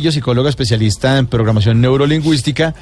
Yo, 0.00 0.12
psicóloga 0.12 0.48
especialista 0.48 1.18
en 1.18 1.26
programación 1.26 1.80
neurolingüística. 1.80 2.72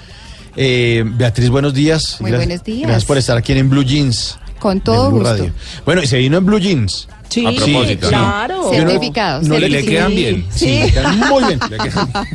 Eh, 0.54 1.02
Beatriz, 1.02 1.48
buenos 1.48 1.72
días. 1.72 2.18
Muy 2.20 2.30
Gracias- 2.30 2.46
buenos 2.48 2.64
días. 2.66 2.82
Gracias 2.82 3.04
por 3.06 3.16
estar 3.16 3.38
aquí 3.38 3.54
en 3.54 3.70
Blue 3.70 3.84
Jeans. 3.84 4.38
Con 4.58 4.82
todo 4.82 5.08
Blue 5.08 5.20
gusto. 5.20 5.32
Radio. 5.34 5.52
Bueno, 5.86 6.02
y 6.02 6.06
se 6.08 6.18
vino 6.18 6.36
en 6.36 6.44
Blue 6.44 6.58
Jeans. 6.58 7.08
Sí, 7.30 7.46
A 7.46 7.52
propósito, 7.56 8.02
¿no? 8.02 8.08
claro. 8.10 8.70
Yo 8.70 8.84
no- 8.84 8.90
Certificado. 8.90 9.40
no 9.48 9.58
le- 9.58 9.82
quedan 9.86 10.14
bien. 10.14 10.44
Sí, 10.54 10.82
quedan 10.92 11.18
muy 11.20 11.42
bien. 11.46 11.60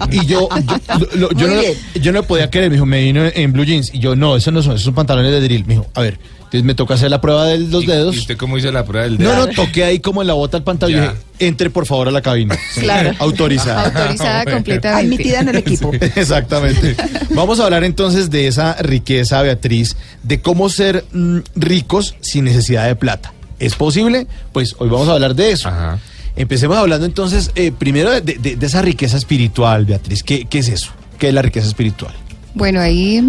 Y 0.10 0.26
yo, 0.26 0.50
yo, 0.98 1.08
lo- 1.16 1.32
yo 1.34 1.48
no, 1.48 1.62
yo 2.02 2.12
no 2.12 2.24
podía 2.24 2.50
creer, 2.50 2.72
me 2.72 2.78
dijo, 2.78 2.86
me 2.88 3.02
vino 3.04 3.22
en 3.24 3.54
Blue 3.54 3.64
Jeans. 3.66 3.94
Y 3.94 4.00
yo, 4.00 4.16
no, 4.16 4.36
eso 4.36 4.50
no 4.50 4.64
son, 4.64 4.72
esos 4.74 4.86
son 4.86 4.96
pantalones 4.96 5.32
de 5.32 5.42
drill. 5.42 5.64
Me 5.68 5.76
dijo, 5.76 5.86
a 5.94 6.02
ver, 6.02 6.18
entonces 6.52 6.66
me 6.66 6.76
toca 6.76 6.96
hacer 6.96 7.10
la 7.10 7.22
prueba 7.22 7.46
de 7.46 7.60
los 7.60 7.86
¿Y- 7.86 7.88
dedos. 7.88 8.14
¿Y 8.16 8.20
usted 8.20 8.36
cómo 8.36 8.58
hizo 8.58 8.70
la 8.74 8.84
prueba 8.84 9.06
del 9.06 9.18
dedo? 9.18 9.34
No, 9.34 9.46
no, 9.46 9.54
toqué 9.54 9.86
ahí 9.86 10.00
como 10.00 10.22
en 10.22 10.28
la 10.28 10.34
bota 10.34 10.58
del 10.58 10.64
pantalón 10.66 10.98
y 10.98 11.02
dije, 11.02 11.16
entre 11.40 11.70
por 11.70 11.86
favor 11.86 12.10
a 12.10 12.12
la 12.12 12.22
cabina. 12.22 12.58
Claro. 12.76 13.12
Autorizada. 13.20 13.84
Autorizada 14.02 14.44
completamente. 14.46 15.14
Admitida 15.16 15.40
en 15.40 15.48
el 15.50 15.56
equipo. 15.56 15.92
Exactamente. 16.16 16.96
Vamos 17.34 17.60
a 17.62 17.64
hablar 17.66 17.86
entonces 17.86 18.30
de 18.30 18.48
esa 18.48 18.74
riqueza, 18.82 19.42
Beatriz, 19.42 19.96
de 20.24 20.42
cómo 20.42 20.68
ser 20.70 21.06
mm, 21.14 21.38
ricos 21.56 22.16
sin 22.20 22.44
necesidad 22.44 22.86
de 22.88 22.96
plata. 22.98 23.32
¿Es 23.60 23.76
posible? 23.76 24.28
Pues 24.52 24.76
hoy 24.80 24.90
vamos 24.90 25.08
a 25.08 25.14
hablar 25.14 25.36
de 25.36 25.52
eso. 25.52 25.70
Ajá. 25.70 26.00
Empecemos 26.36 26.78
hablando 26.78 27.06
entonces, 27.06 27.52
eh, 27.56 27.72
primero 27.72 28.10
de, 28.12 28.22
de- 28.22 28.56
de 28.58 28.66
esa 28.66 28.82
riqueza 28.82 29.16
espiritual, 29.18 29.86
Beatriz. 29.86 30.24
¿Qué, 30.24 30.46
qué 30.46 30.60
es 30.60 30.68
eso? 30.70 30.92
¿Qué 31.18 31.28
es 31.30 31.34
la 31.34 31.42
riqueza 31.42 31.68
espiritual? 31.68 32.14
Bueno, 32.56 32.82
hay 32.82 33.22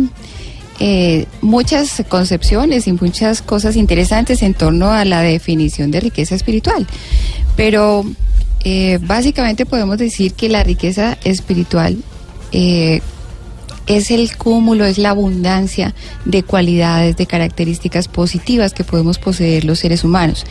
eh, 0.80 1.26
muchas 1.40 2.02
concepciones 2.08 2.86
y 2.88 2.92
muchas 2.92 3.42
cosas 3.42 3.76
interesantes 3.76 4.42
en 4.42 4.54
torno 4.54 4.90
a 4.90 5.04
la 5.04 5.20
definición 5.20 5.90
de 5.90 6.00
riqueza 6.00 6.34
espiritual. 6.34 6.86
Pero 7.56 8.04
eh, 8.64 8.98
básicamente 9.02 9.66
podemos 9.66 9.98
decir 9.98 10.34
que 10.34 10.48
la 10.48 10.62
riqueza 10.62 11.18
espiritual 11.24 11.96
eh, 12.52 13.00
es 13.86 14.10
el 14.10 14.36
cúmulo, 14.36 14.84
es 14.84 14.98
la 14.98 15.10
abundancia 15.10 15.94
de 16.24 16.42
cualidades, 16.42 17.16
de 17.16 17.26
características 17.26 18.08
positivas 18.08 18.72
que 18.72 18.84
podemos 18.84 19.18
poseer 19.18 19.64
los 19.64 19.80
seres 19.80 20.04
humanos. 20.04 20.44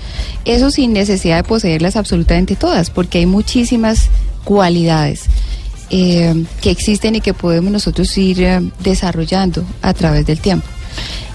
Eso 0.45 0.71
sin 0.71 0.93
necesidad 0.93 1.37
de 1.37 1.43
poseerlas 1.43 1.95
absolutamente 1.95 2.55
todas, 2.55 2.89
porque 2.89 3.19
hay 3.19 3.25
muchísimas 3.25 4.09
cualidades 4.43 5.25
eh, 5.91 6.45
que 6.61 6.71
existen 6.71 7.15
y 7.15 7.21
que 7.21 7.33
podemos 7.33 7.71
nosotros 7.71 8.17
ir 8.17 8.41
eh, 8.41 8.61
desarrollando 8.79 9.65
a 9.81 9.93
través 9.93 10.25
del 10.25 10.39
tiempo. 10.39 10.65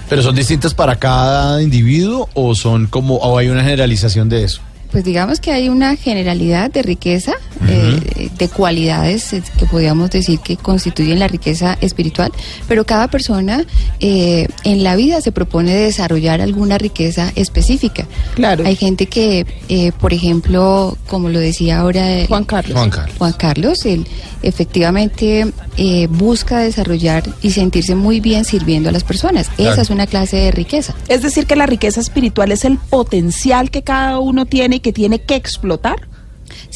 ¿Pero 0.09 0.23
son 0.23 0.35
distintas 0.35 0.73
para 0.73 0.95
cada 0.95 1.61
individuo 1.61 2.27
o 2.33 2.55
son 2.55 2.87
como, 2.87 3.17
o 3.17 3.37
hay 3.37 3.49
una 3.49 3.61
generalización 3.61 4.29
de 4.29 4.45
eso? 4.45 4.61
Pues 4.91 5.03
digamos 5.03 5.39
que 5.39 5.51
hay 5.51 5.69
una 5.69 5.95
generalidad 5.95 6.71
de 6.71 6.81
riqueza, 6.81 7.33
eh, 7.67 8.26
de 8.37 8.49
cualidades 8.49 9.33
eh, 9.33 9.41
que 9.57 9.65
podríamos 9.65 10.09
decir 10.09 10.39
que 10.39 10.57
constituyen 10.57 11.19
la 11.19 11.27
riqueza 11.27 11.77
espiritual, 11.81 12.31
pero 12.67 12.85
cada 12.85 13.07
persona 13.09 13.65
eh, 13.99 14.47
en 14.63 14.83
la 14.83 14.95
vida 14.95 15.21
se 15.21 15.31
propone 15.31 15.73
desarrollar 15.73 16.41
alguna 16.41 16.77
riqueza 16.77 17.31
específica. 17.35 18.05
Claro. 18.35 18.63
Hay 18.65 18.75
gente 18.75 19.07
que, 19.07 19.45
eh, 19.69 19.91
por 19.99 20.13
ejemplo, 20.13 20.97
como 21.07 21.29
lo 21.29 21.39
decía 21.39 21.79
ahora 21.79 22.11
el- 22.11 22.27
Juan 22.27 22.43
Carlos. 22.45 22.73
Juan 22.77 22.89
Carlos. 22.89 23.15
Juan 23.17 23.33
Carlos, 23.33 23.85
él 23.85 24.05
efectivamente 24.43 25.51
eh, 25.77 26.07
busca 26.09 26.59
desarrollar 26.59 27.23
y 27.41 27.51
sentirse 27.51 27.95
muy 27.95 28.19
bien 28.19 28.45
sirviendo 28.45 28.89
a 28.89 28.91
las 28.91 29.03
personas. 29.03 29.49
Claro. 29.55 29.73
Esa 29.73 29.81
es 29.81 29.89
una 29.89 30.07
clase 30.07 30.37
de 30.37 30.51
riqueza. 30.51 30.95
Es 31.07 31.21
decir, 31.21 31.45
que 31.45 31.55
la 31.55 31.65
riqueza 31.65 31.99
espiritual 32.01 32.51
es 32.51 32.65
el 32.65 32.77
potencial 32.77 33.69
que 33.71 33.83
cada 33.83 34.19
uno 34.19 34.45
tiene 34.45 34.77
y 34.77 34.79
que 34.79 34.93
tiene 34.93 35.19
que 35.19 35.35
explotar. 35.35 36.07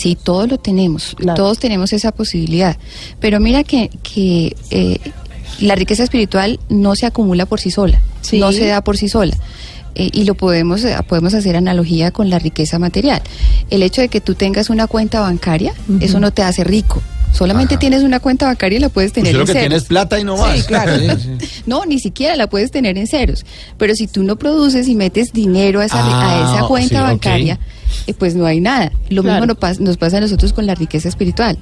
Sí, 0.01 0.17
todos 0.21 0.49
lo 0.49 0.57
tenemos, 0.57 1.13
Claro. 1.15 1.35
todos 1.35 1.59
tenemos 1.59 1.93
esa 1.93 2.11
posibilidad. 2.11 2.75
Pero 3.19 3.39
mira 3.39 3.63
que, 3.63 3.89
que 4.01 4.55
eh, 4.71 4.97
la 5.59 5.75
riqueza 5.75 6.03
espiritual 6.03 6.59
no 6.69 6.95
se 6.95 7.05
acumula 7.05 7.45
por 7.45 7.59
sí 7.59 7.69
sola, 7.71 8.01
Sí. 8.21 8.39
no 8.39 8.51
se 8.51 8.65
da 8.65 8.81
por 8.83 8.97
sí 8.97 9.07
sola. 9.09 9.35
Eh, 9.93 10.09
y 10.13 10.23
lo 10.23 10.35
podemos, 10.35 10.83
eh, 10.85 10.95
podemos 11.07 11.33
hacer 11.33 11.55
analogía 11.57 12.11
con 12.11 12.29
la 12.29 12.39
riqueza 12.39 12.79
material. 12.79 13.21
El 13.69 13.83
hecho 13.83 14.01
de 14.01 14.07
que 14.07 14.21
tú 14.21 14.35
tengas 14.35 14.69
una 14.69 14.87
cuenta 14.87 15.19
bancaria, 15.19 15.73
eso 15.99 16.19
no 16.19 16.31
te 16.31 16.41
hace 16.43 16.63
rico. 16.63 17.01
Solamente 17.33 17.75
Ajá. 17.75 17.79
tienes 17.79 18.03
una 18.03 18.19
cuenta 18.19 18.45
bancaria 18.45 18.77
y 18.77 18.79
la 18.81 18.89
puedes 18.89 19.13
tener 19.13 19.33
lo 19.33 19.41
en 19.41 19.45
que 19.47 19.51
ceros. 19.53 19.63
tiene 19.63 19.75
es 19.77 19.83
plata 19.85 20.19
y 20.19 20.23
no 20.23 20.35
más. 20.37 20.57
Sí, 20.59 20.63
claro. 20.63 20.93
No, 21.65 21.85
ni 21.85 21.99
siquiera 21.99 22.35
la 22.35 22.47
puedes 22.47 22.71
tener 22.71 22.97
en 22.97 23.07
ceros. 23.07 23.45
Pero 23.77 23.95
si 23.95 24.07
tú 24.07 24.23
no 24.23 24.35
produces 24.37 24.87
y 24.87 24.95
metes 24.95 25.31
dinero 25.31 25.79
a 25.81 25.85
esa, 25.85 25.97
Ah, 25.99 26.51
a 26.51 26.55
esa 26.57 26.67
cuenta 26.67 27.09
sí, 27.09 27.15
ok. 27.15 27.59
Eh, 28.07 28.13
pues 28.13 28.35
no 28.35 28.45
hay 28.45 28.59
nada. 28.59 28.91
Lo 29.09 29.21
Claro. 29.23 29.41
mismo 29.41 29.45
nos 29.47 29.57
pasa, 29.57 29.81
nos 29.81 29.97
pasa 29.97 30.17
a 30.17 30.21
nosotros 30.21 30.53
con 30.53 30.65
la 30.65 30.75
riqueza 30.75 31.09
espiritual. 31.09 31.57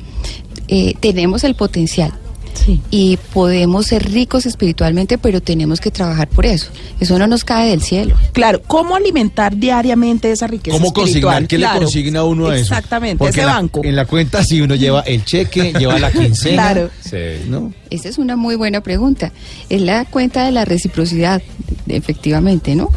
Eh, 0.68 0.94
tenemos 1.00 1.44
el 1.44 1.56
potencial 1.56 2.12
Sí. 2.54 2.82
y 2.90 3.18
podemos 3.32 3.86
ser 3.86 4.12
ricos 4.12 4.46
espiritualmente, 4.48 5.18
pero 5.20 5.40
tenemos 5.42 5.80
que 5.80 5.92
trabajar 5.92 6.28
por 6.28 6.46
eso. 6.48 6.68
Eso 7.00 7.18
no 7.20 7.28
nos 7.28 7.44
cae 7.46 7.70
del 7.70 7.82
cielo. 7.82 8.16
Claro, 8.34 8.62
¿cómo 8.68 8.96
alimentar 8.96 9.56
diariamente 9.56 10.32
esa 10.32 10.48
riqueza 10.48 10.76
¿Cómo 10.78 10.88
espiritual? 10.88 11.36
consignar? 11.36 11.48
¿Qué 11.48 11.58
le 11.58 11.66
Claro. 11.66 11.80
consigna 11.82 12.24
uno 12.24 12.48
a 12.48 12.56
eso? 12.56 12.64
Exactamente, 12.74 13.18
Porque 13.20 13.32
ese 13.32 13.42
en 13.42 13.48
la, 13.48 13.54
banco. 13.54 13.82
En 13.84 13.96
la 13.96 14.06
cuenta 14.06 14.44
si 14.44 14.62
uno 14.62 14.76
lleva 14.76 15.02
el 15.02 15.24
cheque, 15.24 15.74
lleva 15.80 16.00
la 16.00 16.12
quincena. 16.12 16.54
Claro. 16.74 16.90
Sí. 17.02 17.18
¿no? 17.48 17.72
Esa 17.92 18.10
es 18.10 18.18
una 18.18 18.36
muy 18.36 18.56
buena 18.56 18.82
pregunta. 18.82 19.32
Es 19.70 19.82
la 19.82 20.06
cuenta 20.06 20.44
de 20.46 20.52
la 20.52 20.66
reciprocidad, 20.66 21.42
efectivamente, 21.88 22.76
¿no? 22.76 22.90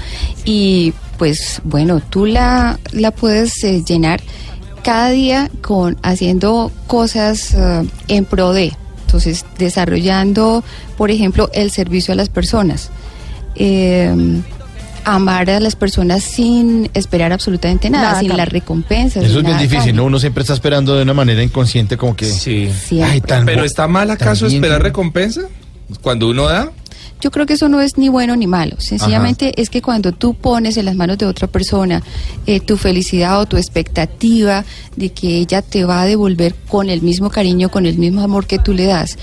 Y 0.45 0.93
pues 1.23 1.61
bueno, 1.63 2.01
tú 2.01 2.27
la, 2.27 2.81
la 2.91 3.13
puedes 3.13 3.63
eh, 3.63 3.85
llenar 3.87 4.21
cada 4.83 5.11
día 5.11 5.49
con 5.61 5.97
haciendo 6.03 6.73
cosas 6.89 7.55
eh, 7.55 7.87
en 8.09 8.25
pro 8.25 8.53
de. 8.53 8.73
Entonces, 9.07 9.45
desarrollando, 9.57 10.65
por 10.99 11.13
ejemplo, 11.13 11.49
el 11.55 11.71
servicio 11.71 12.11
a 12.11 12.17
las 12.17 12.29
personas. 12.29 12.91
Eh, 13.55 14.13
amar 15.05 15.49
a 15.49 15.61
las 15.61 15.77
personas 15.77 16.25
sin 16.25 16.91
esperar 16.93 17.33
absolutamente 17.33 17.89
nada, 17.89 18.09
Nada, 18.09 18.21
sin 18.21 18.37
las 18.37 18.49
recompensas. 18.49 19.23
Eso 19.23 19.39
es 19.39 19.45
bien 19.45 19.59
difícil, 19.59 19.79
cambio. 19.79 19.95
¿no? 19.95 20.05
Uno 20.07 20.19
siempre 20.19 20.41
está 20.41 20.55
esperando 20.55 20.97
de 20.97 21.05
una 21.05 21.15
manera 21.15 21.41
inconsciente 21.41 21.97
como 21.97 22.17
que... 22.17 22.27
Sí. 22.27 22.69
Ay, 23.01 23.21
tan 23.21 23.47
¿Pero 23.47 23.65
está 23.65 23.87
mal 23.87 24.11
acaso 24.11 24.49
esperar 24.49 24.83
recompensa? 24.83 25.43
Cuando 26.01 26.29
uno 26.29 26.47
da. 26.47 26.73
Yo 27.23 27.31
creo 27.31 27.47
que 27.47 27.53
eso 27.53 27.69
no 27.69 27.81
es 27.81 27.99
ni 27.99 28.09
bueno 28.09 28.35
ni 28.35 28.49
malo. 28.49 28.75
Sencillamente 28.81 29.53
es 29.61 29.71
que 29.71 29.81
cuando 29.81 30.11
tú 30.11 30.35
pones 30.35 30.77
en 30.77 30.87
las 30.87 30.97
manos 30.97 31.19
de 31.19 31.27
otra 31.27 31.47
persona 31.47 32.03
eh, 32.47 32.59
tu 32.59 32.77
felicidad 32.77 33.41
o 33.41 33.47
tu 33.47 33.57
expectativa 33.57 34.65
de 34.97 35.11
que 35.11 35.37
ella 35.39 35.63
te 35.63 35.85
va 35.85 36.03
a 36.03 36.05
devolver 36.07 36.57
con 36.69 36.91
el 36.91 37.01
mismo 37.01 37.31
cariño, 37.31 37.71
con 37.71 37.87
el 37.87 37.97
mismo 37.97 38.23
amor 38.23 38.47
que 38.47 38.59
tú 38.59 38.75
le 38.75 38.87
das, 38.87 39.19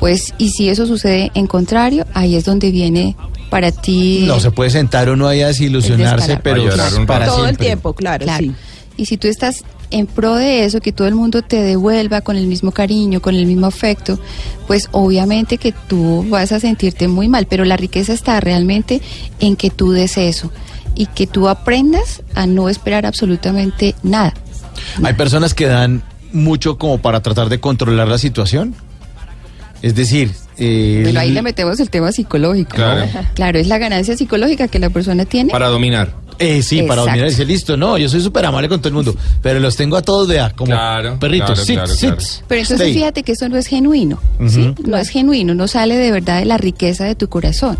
pues 0.00 0.34
y 0.36 0.50
si 0.50 0.68
eso 0.68 0.84
sucede 0.84 1.30
en 1.34 1.46
contrario, 1.46 2.06
ahí 2.12 2.34
es 2.34 2.44
donde 2.44 2.72
viene 2.72 3.14
para 3.50 3.70
ti 3.70 4.24
No 4.26 4.40
se 4.40 4.50
puede 4.50 4.70
sentar 4.70 5.08
uno 5.08 5.28
ahí 5.28 5.42
a 5.42 5.46
desilusionarse, 5.46 6.38
pero 6.38 6.60
A 6.60 6.64
llorar 6.64 6.94
un 6.94 7.06
para 7.06 7.26
Todo 7.26 7.46
el 7.46 7.56
tiempo, 7.56 7.92
claro, 7.92 8.24
Claro. 8.24 8.46
sí. 8.46 8.52
Y 8.96 9.06
si 9.06 9.16
tú 9.16 9.28
estás 9.28 9.64
en 9.90 10.06
pro 10.06 10.34
de 10.34 10.64
eso, 10.64 10.80
que 10.80 10.92
todo 10.92 11.08
el 11.08 11.14
mundo 11.14 11.42
te 11.42 11.62
devuelva 11.62 12.20
con 12.20 12.36
el 12.36 12.46
mismo 12.46 12.72
cariño, 12.72 13.20
con 13.20 13.34
el 13.34 13.46
mismo 13.46 13.66
afecto, 13.66 14.18
pues 14.66 14.88
obviamente 14.92 15.58
que 15.58 15.72
tú 15.72 16.26
vas 16.28 16.52
a 16.52 16.60
sentirte 16.60 17.08
muy 17.08 17.28
mal, 17.28 17.46
pero 17.46 17.64
la 17.64 17.76
riqueza 17.76 18.12
está 18.12 18.40
realmente 18.40 19.00
en 19.40 19.56
que 19.56 19.70
tú 19.70 19.92
des 19.92 20.16
eso 20.16 20.50
y 20.94 21.06
que 21.06 21.26
tú 21.26 21.48
aprendas 21.48 22.22
a 22.34 22.46
no 22.46 22.68
esperar 22.68 23.06
absolutamente 23.06 23.94
nada. 24.02 24.34
Hay 25.02 25.14
personas 25.14 25.54
que 25.54 25.66
dan 25.66 26.02
mucho 26.32 26.78
como 26.78 26.98
para 26.98 27.22
tratar 27.22 27.48
de 27.48 27.60
controlar 27.60 28.08
la 28.08 28.18
situación. 28.18 28.74
Es 29.82 29.94
decir, 29.94 30.32
eh, 30.58 31.02
Pero 31.04 31.20
ahí 31.20 31.30
le 31.30 31.42
metemos 31.42 31.80
el 31.80 31.90
tema 31.90 32.12
psicológico. 32.12 32.76
¿no? 32.78 32.94
Claro. 33.34 33.58
Es 33.58 33.66
la 33.66 33.78
ganancia 33.78 34.16
psicológica 34.16 34.68
que 34.68 34.78
la 34.78 34.90
persona 34.90 35.24
tiene. 35.24 35.50
Para 35.50 35.68
dominar. 35.68 36.14
eh, 36.38 36.62
sí, 36.62 36.82
para 36.82 37.02
dominar, 37.02 37.28
dice, 37.28 37.44
listo, 37.44 37.76
no, 37.76 37.96
yo 37.98 38.08
soy 38.08 38.20
súper 38.20 38.44
amable 38.46 38.68
con 38.68 38.80
todo 38.80 38.88
el 38.88 38.94
mundo, 38.94 39.14
pero 39.42 39.60
los 39.60 39.76
tengo 39.76 39.96
a 39.96 40.02
todos 40.02 40.26
de 40.28 40.40
a, 40.40 40.50
como 40.50 40.70
Claro, 40.72 41.18
perritos, 41.20 41.46
claro, 41.50 41.64
sit, 41.64 41.74
claro, 41.74 41.94
sit, 41.94 42.00
claro. 42.00 42.44
Pero 42.48 42.60
entonces 42.60 42.80
stay. 42.86 42.94
fíjate 42.94 43.22
que 43.22 43.32
eso 43.32 43.48
no 43.48 43.56
es 43.56 43.66
genuino, 43.66 44.18
¿sí? 44.48 44.74
No 44.84 44.96
es 44.96 45.08
genuino, 45.10 45.54
no 45.54 45.68
sale 45.68 45.96
de 45.96 46.10
verdad 46.10 46.40
de 46.40 46.44
la 46.46 46.58
riqueza 46.58 47.04
de 47.04 47.14
tu 47.14 47.28
corazón, 47.28 47.78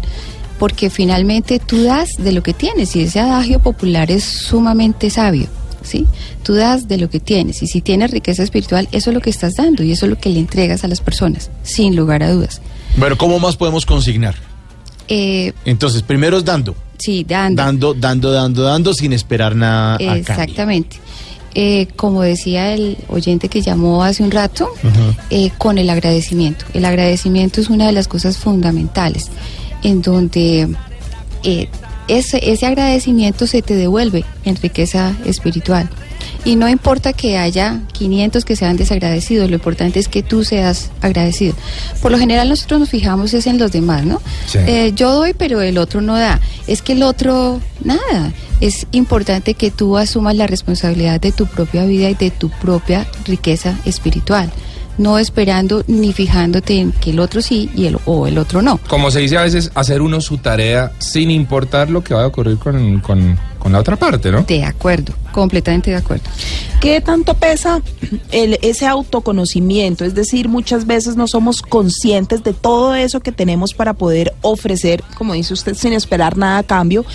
porque 0.59 0.88
finalmente 0.91 1.59
tú 1.59 1.82
das 1.82 2.11
de 2.17 2.31
lo 2.32 2.43
que 2.44 2.53
tienes 2.55 2.94
y 2.97 3.03
ese 3.03 3.19
adagio 3.21 3.59
popular 3.59 4.11
es 4.12 4.23
sumamente 4.25 5.11
sabio, 5.11 5.49
¿sí? 5.85 6.07
Tú 6.43 6.55
das 6.55 6.89
de 6.89 6.99
lo 6.99 7.09
que 7.09 7.21
tienes 7.21 7.63
y 7.63 7.67
si 7.67 7.81
tienes 7.81 8.11
riqueza 8.11 8.43
espiritual, 8.43 8.89
eso 8.93 9.11
es 9.11 9.15
lo 9.15 9.21
que 9.21 9.31
estás 9.31 9.55
dando 9.55 9.83
y 9.85 9.93
eso 9.93 10.07
es 10.07 10.11
lo 10.11 10.19
que 10.19 10.31
le 10.31 10.41
entregas 10.41 10.85
a 10.85 10.89
las 10.89 11.01
personas, 11.01 11.51
sin 11.63 11.95
lugar 11.95 12.23
a 12.23 12.33
dudas. 12.33 12.61
Bueno, 12.97 13.17
¿cómo 13.17 13.39
más 13.39 13.57
podemos 13.57 13.87
consignar? 13.87 14.35
Eh, 15.09 15.53
Entonces, 15.65 16.03
primero 16.03 16.39
es 16.39 16.45
dando, 16.45 16.75
sí, 16.99 17.25
dando. 17.29 17.63
dando, 17.63 17.95
dando, 17.95 18.33
dando, 18.33 18.63
dando, 18.63 18.95
sin 18.95 19.13
esperar 19.13 19.55
nada 19.55 19.95
a 19.95 19.99
cambio. 19.99 20.17
Exactamente. 20.17 20.97
Eh, 21.57 21.87
como 21.95 22.23
decía 22.23 22.75
el 22.75 22.97
oyente 23.09 23.49
que 23.49 23.63
llamó 23.63 24.03
hace 24.03 24.25
un 24.25 24.33
rato, 24.33 24.71
eh, 25.31 25.51
con 25.57 25.79
el 25.79 25.89
agradecimiento. 25.89 26.65
El 26.75 26.85
agradecimiento 26.85 27.61
es 27.61 27.71
una 27.71 27.87
de 27.87 27.93
las 27.93 28.09
cosas 28.09 28.39
fundamentales, 28.39 29.31
en 29.85 30.03
donde 30.03 30.75
eh, 31.45 31.69
ese, 32.09 32.51
ese 32.53 32.67
agradecimiento 32.67 33.47
se 33.47 33.62
te 33.62 33.75
devuelve 33.75 34.25
en 34.45 34.56
riqueza 34.56 35.15
espiritual. 35.25 35.89
Y 36.45 36.56
no 36.56 36.69
importa 36.69 37.15
que 37.15 37.39
haya 37.39 37.81
500 37.93 38.45
que 38.45 38.55
sean 38.55 38.77
desagradecidos, 38.77 39.49
lo 39.49 39.56
importante 39.56 39.99
es 39.99 40.09
que 40.09 40.23
tú 40.23 40.45
seas 40.45 40.91
agradecido. 41.01 41.55
Por 42.03 42.12
lo 42.12 42.19
general 42.19 42.49
nosotros 42.51 42.81
nos 42.81 42.91
fijamos 42.91 43.33
es 43.33 43.47
en 43.47 43.59
los 43.59 43.73
demás, 43.73 44.05
¿no? 44.05 44.21
Sí. 44.47 44.59
Eh, 44.59 44.93
yo 44.95 45.12
doy, 45.12 45.33
pero 45.33 45.62
el 45.62 45.79
otro 45.79 46.03
no 46.03 46.17
da. 46.17 46.41
Es 46.67 46.83
que 46.83 46.93
el 46.93 47.03
otro, 47.03 47.61
nada. 47.83 48.33
Es 48.61 48.87
importante 48.93 49.55
que 49.55 49.71
tú 49.71 49.97
asumas 49.97 50.37
la 50.37 50.47
responsabilidad 50.47 51.21
de 51.21 51.33
tu 51.33 51.47
propia 51.47 51.85
vida 51.85 52.11
y 52.11 52.15
de 52.15 52.31
tu 52.31 52.50
propia 52.50 53.07
riqueza 53.27 53.79
espiritual. 53.85 54.50
No 54.99 55.19
esperando 55.19 55.82
ni 55.87 56.12
fijándote 56.12 56.79
en 56.79 56.93
que 56.93 57.11
el 57.11 57.20
otro 57.20 57.43
sí 57.43 57.70
y 57.75 57.87
el, 57.87 57.99
o 58.05 58.26
el 58.26 58.38
otro 58.38 58.62
no. 58.62 58.79
Como 58.88 59.11
se 59.11 59.20
dice 59.20 59.37
a 59.37 59.43
veces, 59.43 59.70
hacer 59.75 60.02
uno 60.02 60.20
su 60.20 60.38
tarea 60.38 60.93
sin 60.99 61.31
importar 61.31 61.91
lo 61.91 62.02
que 62.02 62.14
vaya 62.14 62.25
a 62.25 62.29
ocurrir 62.29 62.58
con, 62.58 63.00
con, 63.00 63.38
con 63.64 63.72
la 63.72 63.81
otra 63.81 63.96
parte, 63.96 64.31
¿no? 64.31 64.43
De 64.43 64.62
acuerdo, 64.62 65.14
completamente 65.32 65.90
de 65.90 65.96
acuerdo. 65.96 66.25
¿Qué 66.82 67.00
tanto 67.00 67.32
pesa 67.32 67.81
el, 68.31 68.58
ese 68.61 68.87
autoconocimiento? 68.87 70.05
Es 70.05 70.14
decir, 70.14 70.50
muchas 70.50 70.87
veces 70.87 71.16
no 71.16 71.26
somos 71.26 71.62
conscientes 71.62 72.44
de 72.44 72.52
todo 72.52 72.94
eso 72.94 73.20
que 73.20 73.32
tenemos 73.32 73.72
para 73.72 73.94
poder 73.94 74.34
ofrecer, 74.43 75.02
como 75.16 75.32
dice 75.32 75.55
usted, 75.55 75.75
sin 75.76 75.94
esperar 75.94 76.37
nada 76.37 76.58
a 76.58 76.62
cambio. 76.62 77.06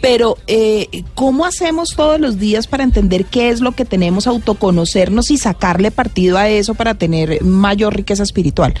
Pero, 0.00 0.38
eh, 0.46 1.04
¿cómo 1.14 1.44
hacemos 1.44 1.94
todos 1.94 2.18
los 2.18 2.38
días 2.38 2.66
para 2.66 2.84
entender 2.84 3.26
qué 3.26 3.50
es 3.50 3.60
lo 3.60 3.72
que 3.72 3.84
tenemos, 3.84 4.26
autoconocernos 4.26 5.30
y 5.30 5.36
sacarle 5.36 5.90
partido 5.90 6.38
a 6.38 6.48
eso 6.48 6.72
para 6.72 6.94
tener 6.94 7.44
mayor 7.44 7.94
riqueza 7.94 8.22
espiritual? 8.22 8.72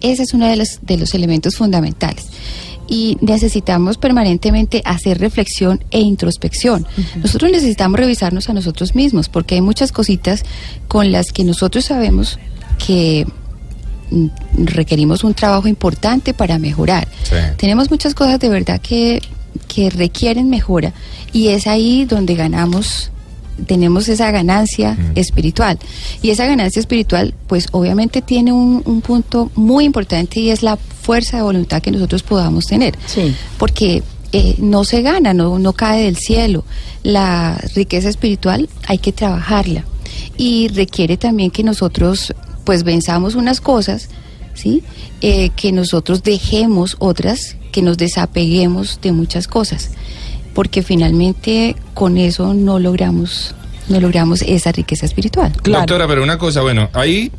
Ese 0.00 0.22
es 0.22 0.32
uno 0.32 0.46
de 0.46 0.54
los, 0.54 0.78
de 0.82 0.96
los 0.96 1.12
elementos 1.12 1.56
fundamentales. 1.56 2.28
Y 2.88 3.18
necesitamos 3.20 3.98
permanentemente 3.98 4.82
hacer 4.84 5.18
reflexión 5.18 5.84
e 5.90 6.00
introspección. 6.00 6.86
Nosotros 7.16 7.50
necesitamos 7.50 8.00
revisarnos 8.00 8.48
a 8.48 8.54
nosotros 8.54 8.94
mismos, 8.94 9.28
porque 9.28 9.56
hay 9.56 9.60
muchas 9.60 9.92
cositas 9.92 10.44
con 10.88 11.12
las 11.12 11.32
que 11.32 11.44
nosotros 11.44 11.84
sabemos 11.84 12.38
que 12.84 13.26
mm, 14.10 14.26
requerimos 14.64 15.22
un 15.22 15.34
trabajo 15.34 15.68
importante 15.68 16.32
para 16.32 16.58
mejorar. 16.58 17.06
Sí. 17.24 17.36
Tenemos 17.58 17.90
muchas 17.90 18.14
cosas 18.14 18.40
de 18.40 18.48
verdad 18.48 18.80
que, 18.80 19.20
que 19.68 19.90
requieren 19.90 20.48
mejora 20.48 20.94
y 21.32 21.48
es 21.48 21.66
ahí 21.66 22.06
donde 22.06 22.34
ganamos 22.34 23.10
tenemos 23.66 24.08
esa 24.08 24.30
ganancia 24.30 24.94
Mm. 24.94 25.12
espiritual. 25.16 25.78
Y 26.22 26.30
esa 26.30 26.46
ganancia 26.46 26.80
espiritual, 26.80 27.34
pues 27.46 27.66
obviamente 27.72 28.22
tiene 28.22 28.52
un, 28.52 28.82
un 28.84 29.00
punto 29.00 29.50
muy 29.54 29.84
importante 29.84 30.40
y 30.40 30.50
es 30.50 30.62
la 30.62 30.76
fuerza 30.76 31.36
de 31.38 31.42
voluntad 31.42 31.82
que 31.82 31.90
nosotros 31.90 32.22
podamos 32.22 32.66
tener. 32.66 32.96
Sí. 33.06 33.34
Porque 33.58 34.02
eh, 34.32 34.54
no 34.58 34.84
se 34.84 35.00
gana, 35.02 35.32
no, 35.34 35.58
no 35.58 35.72
cae 35.72 36.04
del 36.04 36.16
cielo. 36.16 36.64
La 37.02 37.58
riqueza 37.74 38.08
espiritual 38.08 38.68
hay 38.86 38.98
que 38.98 39.12
trabajarla. 39.12 39.84
Y 40.36 40.68
requiere 40.68 41.16
también 41.16 41.50
que 41.50 41.62
nosotros, 41.64 42.34
pues, 42.64 42.84
venzamos 42.84 43.34
unas 43.34 43.60
cosas, 43.60 44.08
¿sí? 44.54 44.82
Eh, 45.20 45.50
que 45.56 45.72
nosotros 45.72 46.22
dejemos 46.22 46.96
otras, 46.98 47.56
que 47.72 47.82
nos 47.82 47.96
desapeguemos 47.96 49.00
de 49.02 49.12
muchas 49.12 49.48
cosas. 49.48 49.90
Porque 50.58 50.82
finalmente 50.82 51.76
con 51.94 52.18
eso 52.18 52.52
no 52.52 52.80
logramos, 52.80 53.54
no 53.88 54.00
logramos 54.00 54.42
esa 54.42 54.72
riqueza 54.72 55.06
espiritual. 55.06 55.52
Claro. 55.62 55.82
Doctora, 55.82 56.08
pero 56.08 56.20
una 56.24 56.36
cosa, 56.36 56.62
bueno, 56.62 56.90
ahí 56.94 57.30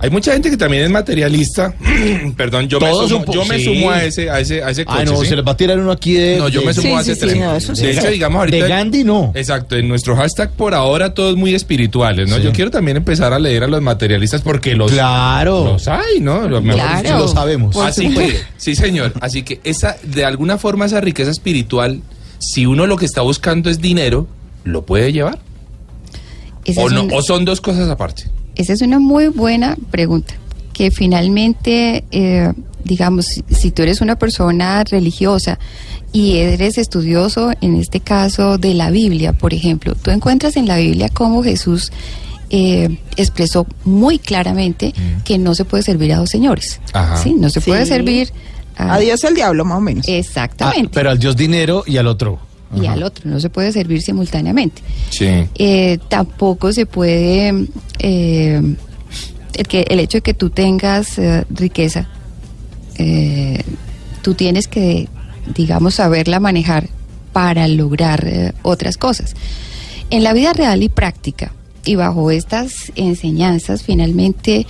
hay 0.00 0.10
mucha 0.10 0.32
gente 0.32 0.50
que 0.50 0.56
también 0.56 0.82
es 0.82 0.90
materialista. 0.90 1.72
Perdón, 2.36 2.66
yo 2.68 2.80
me 2.80 2.90
sumo, 2.92 3.24
yo 3.32 3.44
me 3.44 3.58
sí. 3.58 3.64
sumo 3.64 3.92
a 3.92 4.02
ese, 4.02 4.28
a 4.28 4.40
ese, 4.40 4.60
a 4.64 4.70
ese 4.70 4.84
coche. 4.84 4.98
Ah, 5.02 5.04
no, 5.04 5.20
¿sí? 5.20 5.26
se 5.28 5.36
les 5.36 5.46
va 5.46 5.52
a 5.52 5.56
tirar 5.56 5.78
uno 5.78 5.92
aquí 5.92 6.14
de. 6.14 6.36
No, 6.38 6.48
yo 6.48 6.58
de- 6.62 6.66
me 6.66 6.74
sumo 6.74 6.88
Sí, 6.88 6.94
a 6.94 7.00
ese 7.00 7.14
sí, 7.14 7.20
sí, 7.20 7.26
tren. 7.28 7.40
no, 7.42 7.54
eso 7.54 7.76
sí. 7.76 7.82
de 7.86 7.92
hecho, 7.92 8.08
digamos 8.10 8.40
ahorita. 8.40 8.64
De 8.64 8.68
Gandhi 8.68 9.04
no. 9.04 9.30
Exacto, 9.36 9.76
en 9.76 9.86
nuestro 9.86 10.16
hashtag 10.16 10.50
por 10.50 10.74
ahora 10.74 11.14
todos 11.14 11.36
muy 11.36 11.54
espirituales, 11.54 12.28
¿no? 12.28 12.38
Sí. 12.38 12.42
Yo 12.42 12.50
quiero 12.52 12.72
también 12.72 12.96
empezar 12.96 13.32
a 13.32 13.38
leer 13.38 13.62
a 13.62 13.68
los 13.68 13.82
materialistas 13.82 14.42
porque 14.42 14.74
los, 14.74 14.90
Claro. 14.90 15.64
los 15.64 15.86
hay, 15.86 16.18
¿no? 16.20 16.48
Lo 16.48 16.60
mejor 16.60 16.80
Claro. 17.02 17.18
Lo 17.20 17.28
sabemos. 17.28 17.76
Así 17.76 18.12
que, 18.12 18.40
sí 18.56 18.74
señor, 18.74 19.12
así 19.20 19.44
que 19.44 19.60
esa, 19.62 19.96
de 20.02 20.24
alguna 20.24 20.58
forma 20.58 20.86
esa 20.86 21.00
riqueza 21.00 21.30
espiritual, 21.30 22.02
si 22.38 22.66
uno 22.66 22.86
lo 22.86 22.96
que 22.96 23.04
está 23.06 23.22
buscando 23.22 23.70
es 23.70 23.80
dinero, 23.80 24.26
¿lo 24.64 24.84
puede 24.86 25.12
llevar? 25.12 25.38
¿O, 26.76 26.86
es 26.86 26.92
no, 26.92 27.04
un- 27.04 27.12
¿O 27.12 27.22
son 27.22 27.44
dos 27.44 27.60
cosas 27.60 27.88
aparte? 27.88 28.24
Esa 28.54 28.72
es 28.72 28.82
una 28.82 28.98
muy 28.98 29.28
buena 29.28 29.76
pregunta, 29.90 30.34
que 30.72 30.90
finalmente, 30.90 32.04
eh, 32.10 32.52
digamos, 32.84 33.26
si, 33.26 33.44
si 33.50 33.70
tú 33.70 33.82
eres 33.82 34.00
una 34.00 34.16
persona 34.18 34.82
religiosa 34.84 35.58
y 36.12 36.36
eres 36.38 36.76
estudioso, 36.78 37.52
en 37.60 37.76
este 37.76 38.00
caso 38.00 38.58
de 38.58 38.74
la 38.74 38.90
Biblia, 38.90 39.32
por 39.32 39.54
ejemplo, 39.54 39.94
tú 39.94 40.10
encuentras 40.10 40.56
en 40.56 40.66
la 40.66 40.76
Biblia 40.76 41.08
cómo 41.08 41.42
Jesús 41.42 41.92
eh, 42.50 42.98
expresó 43.16 43.66
muy 43.84 44.18
claramente 44.18 44.92
que 45.24 45.38
no 45.38 45.54
se 45.54 45.64
puede 45.64 45.82
servir 45.82 46.12
a 46.14 46.16
dos 46.18 46.30
señores. 46.30 46.80
Ajá. 46.94 47.16
¿sí? 47.18 47.34
No 47.34 47.50
se 47.50 47.60
puede 47.60 47.84
servir. 47.86 48.30
Adiós 48.78 49.24
el 49.24 49.34
diablo, 49.34 49.64
más 49.64 49.78
o 49.78 49.80
menos. 49.80 50.06
Ah, 50.08 50.12
Exactamente. 50.12 50.90
pero 50.94 51.10
al 51.10 51.18
Dios 51.18 51.36
dinero 51.36 51.82
y 51.86 51.96
al 51.96 52.06
otro. 52.06 52.38
y 52.74 52.84
Ajá. 52.86 52.92
al 52.94 53.02
otro, 53.02 53.28
no 53.30 53.40
se 53.40 53.50
puede 53.50 53.72
servir 53.72 54.00
simultáneamente. 54.02 54.82
Sí. 55.10 55.26
Eh, 55.56 55.98
tampoco 56.08 56.72
se 56.72 56.86
puede 56.86 57.66
eh, 57.98 58.62
el 59.54 59.66
que 59.66 59.82
el 59.88 59.98
hecho 60.00 60.18
de 60.18 60.22
que 60.22 60.34
tú 60.34 60.50
tengas 60.50 61.18
eh, 61.18 61.44
riqueza 61.50 62.08
eh, 62.96 63.62
tú 64.22 64.34
tienes 64.34 64.68
que 64.68 65.08
digamos 65.54 65.94
saberla 65.94 66.38
manejar 66.40 66.88
para 67.32 67.66
lograr 67.68 68.24
eh, 68.26 68.52
otras 68.62 68.96
cosas 68.96 69.34
en 70.10 70.22
la 70.22 70.32
vida 70.32 70.52
real 70.52 70.82
y 70.82 70.88
práctica 70.88 71.52
y 71.88 71.96
bajo 71.96 72.30
estas 72.30 72.92
enseñanzas 72.96 73.82
finalmente 73.82 74.66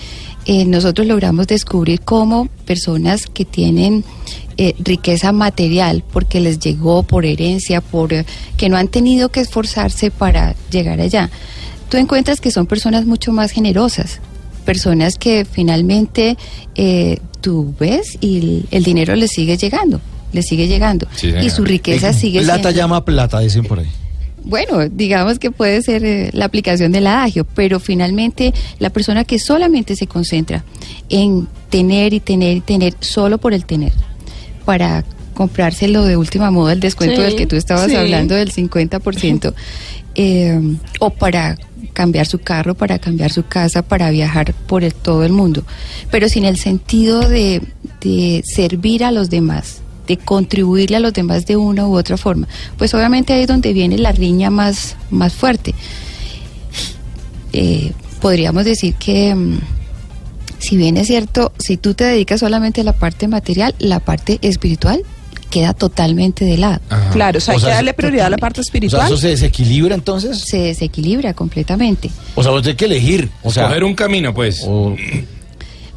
eh, 0.47 0.65
nosotros 0.65 1.07
logramos 1.07 1.47
descubrir 1.47 2.01
cómo 2.01 2.47
personas 2.65 3.27
que 3.27 3.45
tienen 3.45 4.05
eh, 4.57 4.75
riqueza 4.79 5.33
material 5.33 6.03
porque 6.13 6.41
les 6.41 6.59
llegó 6.59 7.03
por 7.03 7.27
herencia, 7.27 7.81
por 7.81 8.13
eh, 8.15 8.25
que 8.57 8.69
no 8.69 8.77
han 8.77 8.89
tenido 8.89 9.29
que 9.31 9.41
esforzarse 9.41 10.11
para 10.11 10.55
llegar 10.71 11.01
allá. 11.01 11.29
Tú 11.91 11.97
encuentras 11.97 12.41
que 12.41 12.51
son 12.51 12.67
personas 12.67 13.05
mucho 13.05 13.33
más 13.33 13.51
generosas, 13.51 14.21
personas 14.65 15.17
que 15.19 15.45
finalmente 15.45 16.37
eh, 16.75 17.19
tú 17.41 17.75
ves 17.79 18.17
y 18.21 18.39
el, 18.39 18.67
el 18.71 18.83
dinero 18.85 19.15
les 19.17 19.31
sigue 19.31 19.57
llegando, 19.57 20.01
les 20.33 20.47
sigue 20.47 20.67
llegando 20.69 21.07
Sí, 21.17 21.33
y 21.43 21.51
su 21.51 21.65
riqueza 21.65 22.13
sigue 22.13 22.41
Plata 22.43 22.55
siendo- 22.63 22.71
llama 22.79 23.05
plata, 23.05 23.41
dicen 23.41 23.65
por 23.65 23.81
ahí. 23.81 23.89
Bueno, 24.49 24.89
digamos 24.89 25.39
que 25.39 25.51
puede 25.53 25.81
ser 25.83 26.05
eh, 26.05 26.31
la 26.33 26.47
aplicación 26.47 26.91
del 26.91 27.07
adagio, 27.07 27.45
pero 27.55 27.79
finalmente 27.79 28.53
la 28.81 28.91
persona 28.91 29.23
que 29.25 29.39
solamente 29.39 29.95
se 29.95 30.07
concentra 30.09 30.65
en 31.09 31.47
tener 31.71 32.13
y 32.15 32.19
tener 32.21 32.57
y 32.57 32.61
tener 32.61 32.95
solo 33.01 33.39
por 33.39 33.53
el 33.55 33.65
tener, 33.65 33.93
para 34.65 35.05
comprárselo 35.35 36.05
de 36.05 36.17
última 36.17 36.51
moda, 36.51 36.73
el 36.73 36.81
descuento 36.81 37.17
Sí, 37.17 37.23
del 37.23 37.37
que 37.37 37.47
tú 37.47 37.55
estabas 37.55 37.87
sí. 37.91 37.95
hablando 37.95 38.35
del 38.35 38.51
50%, 38.53 39.55
eh, 40.17 40.61
o 40.99 41.11
para 41.11 41.57
cambiar 41.93 42.27
su 42.27 42.39
carro, 42.41 42.75
para 42.75 42.99
cambiar 42.99 43.31
su 43.31 43.45
casa, 43.47 43.83
para 43.83 44.11
viajar 44.11 44.53
por 44.67 44.83
el- 44.83 44.95
todo 44.95 45.25
el 45.25 45.33
mundo, 45.33 45.63
pero 46.11 46.29
sin 46.29 46.45
el 46.45 46.57
sentido 46.57 47.21
de, 47.29 47.63
de 48.01 48.43
servir 48.45 49.05
a 49.05 49.13
los 49.13 49.31
demás, 49.31 49.83
de 50.09 50.17
contribuirle 50.17 50.97
a 50.97 51.01
los 51.01 51.13
demás 51.13 51.47
de 51.47 51.57
una 51.57 51.87
u 51.87 51.97
otra 51.97 52.17
forma. 52.17 52.49
Pues 52.77 52.93
obviamente 52.95 53.33
ahí 53.35 53.43
es 53.43 53.47
donde 53.47 53.73
viene 53.73 53.97
la 53.99 54.11
riña 54.11 54.51
más, 54.51 54.97
más 55.11 55.35
fuerte. 55.35 55.75
Eh, 57.53 57.93
podríamos 58.21 58.65
decir 58.65 58.95
que, 58.95 59.35
mm, 59.35 59.59
si 60.59 60.77
bien 60.77 60.97
es 60.97 61.07
cierto, 61.07 61.53
si 61.59 61.77
tú 61.77 61.95
te 61.95 62.05
dedicas 62.05 62.41
solamente 62.41 62.81
a 62.81 62.85
la 62.85 62.93
parte 62.95 63.29
material, 63.29 63.75
la 63.79 64.01
parte 64.01 64.39
espiritual 64.43 65.03
queda 65.51 65.73
totalmente 65.73 66.45
de 66.45 66.59
lado. 66.59 66.81
Ajá. 66.91 67.11
Claro, 67.11 67.39
o 67.39 67.41
sea, 67.41 67.53
hay 67.53 67.57
O 67.57 67.61
sea, 67.61 67.69
que 67.71 67.75
darle 67.77 67.95
prioridad 67.95 68.27
a 68.27 68.31
la 68.31 68.37
parte 68.37 68.61
O 68.61 68.63
sea, 68.63 68.69
espiritual. 68.69 69.07
eso 69.07 69.17
se 69.17 69.29
desequilibra 69.29 69.95
entonces. 69.95 70.39
Se 70.41 70.59
desequilibra 70.59 71.33
completamente. 71.33 72.11
O 72.35 72.43
sea, 72.43 72.53
usted 72.53 72.71
hay 72.71 72.77
que 72.77 72.85
elegir. 72.85 73.31
O 73.43 73.51
sea, 73.51 73.69
Coger 73.69 73.85
un 73.85 73.95
camino, 73.95 74.35
pues. 74.35 74.63
o- 74.67 74.95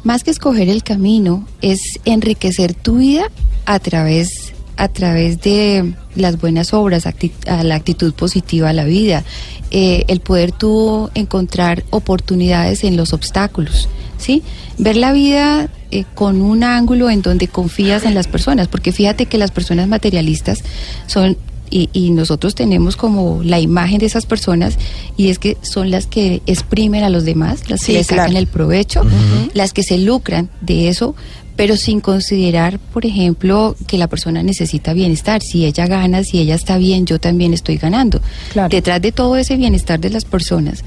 Más 0.04 0.24
que 0.24 0.30
escoger 0.32 0.68
el 0.68 0.82
camino, 0.82 1.46
es 1.60 2.00
enriquecer 2.04 2.74
tu 2.74 2.96
vida 2.96 3.24
a 3.66 3.78
través, 3.78 4.52
a 4.76 4.88
través 4.88 5.40
de 5.40 5.94
las 6.16 6.40
buenas 6.40 6.74
obras, 6.74 7.06
acti- 7.06 7.32
a 7.46 7.62
la 7.62 7.76
actitud 7.76 8.12
positiva 8.12 8.70
a 8.70 8.72
la 8.72 8.84
vida, 8.84 9.22
eh, 9.70 10.04
el 10.08 10.20
poder 10.20 10.50
tú 10.52 11.08
encontrar 11.14 11.84
oportunidades 11.90 12.82
en 12.82 12.96
los 12.96 13.12
obstáculos, 13.12 13.88
¿sí? 14.18 14.42
Ver 14.76 14.96
la 14.96 15.12
vida 15.12 15.68
eh, 15.92 16.04
con 16.14 16.42
un 16.42 16.64
ángulo 16.64 17.08
en 17.08 17.22
donde 17.22 17.46
confías 17.46 18.04
en 18.04 18.14
las 18.14 18.26
personas, 18.26 18.66
porque 18.66 18.90
fíjate 18.92 19.26
que 19.26 19.38
las 19.38 19.52
personas 19.52 19.86
materialistas 19.88 20.64
son 21.06 21.36
Y, 21.74 21.88
y 21.94 22.10
nosotros 22.10 22.54
tenemos 22.54 22.96
como 22.96 23.40
la 23.42 23.58
imagen 23.58 23.98
de 23.98 24.04
esas 24.06 24.26
personas 24.26 24.76
y 25.16 25.28
es 25.30 25.38
que 25.38 25.56
son 25.62 25.90
las 25.90 26.06
que 26.06 26.42
exprimen 26.46 27.02
a 27.02 27.08
los 27.08 27.24
demás, 27.24 27.70
las 27.70 27.80
Sí, 27.80 27.92
que 27.92 27.98
le 27.98 28.04
sacan 28.04 28.36
el 28.36 28.46
provecho, 28.46 29.00
las 29.54 29.72
que 29.72 29.82
se 29.82 29.96
lucran 29.96 30.50
de 30.60 30.88
eso, 30.88 31.14
pero 31.56 31.76
sin 31.76 32.00
considerar, 32.00 32.78
por 32.78 33.06
ejemplo, 33.06 33.74
que 33.86 33.96
la 33.96 34.06
persona 34.08 34.42
necesita 34.42 34.92
bienestar. 34.92 35.40
Si 35.42 35.64
ella 35.64 35.86
gana, 35.86 36.24
si 36.24 36.40
ella 36.40 36.54
está 36.56 36.76
bien, 36.76 37.06
yo 37.06 37.18
también 37.18 37.54
estoy 37.54 37.76
ganando. 37.78 38.20
Claro. 38.52 38.68
Detrás 38.68 39.00
de 39.00 39.12
todo 39.12 39.36
ese 39.36 39.56
bienestar 39.56 39.98
de 39.98 40.10
las 40.10 40.24
personas, 40.26 40.84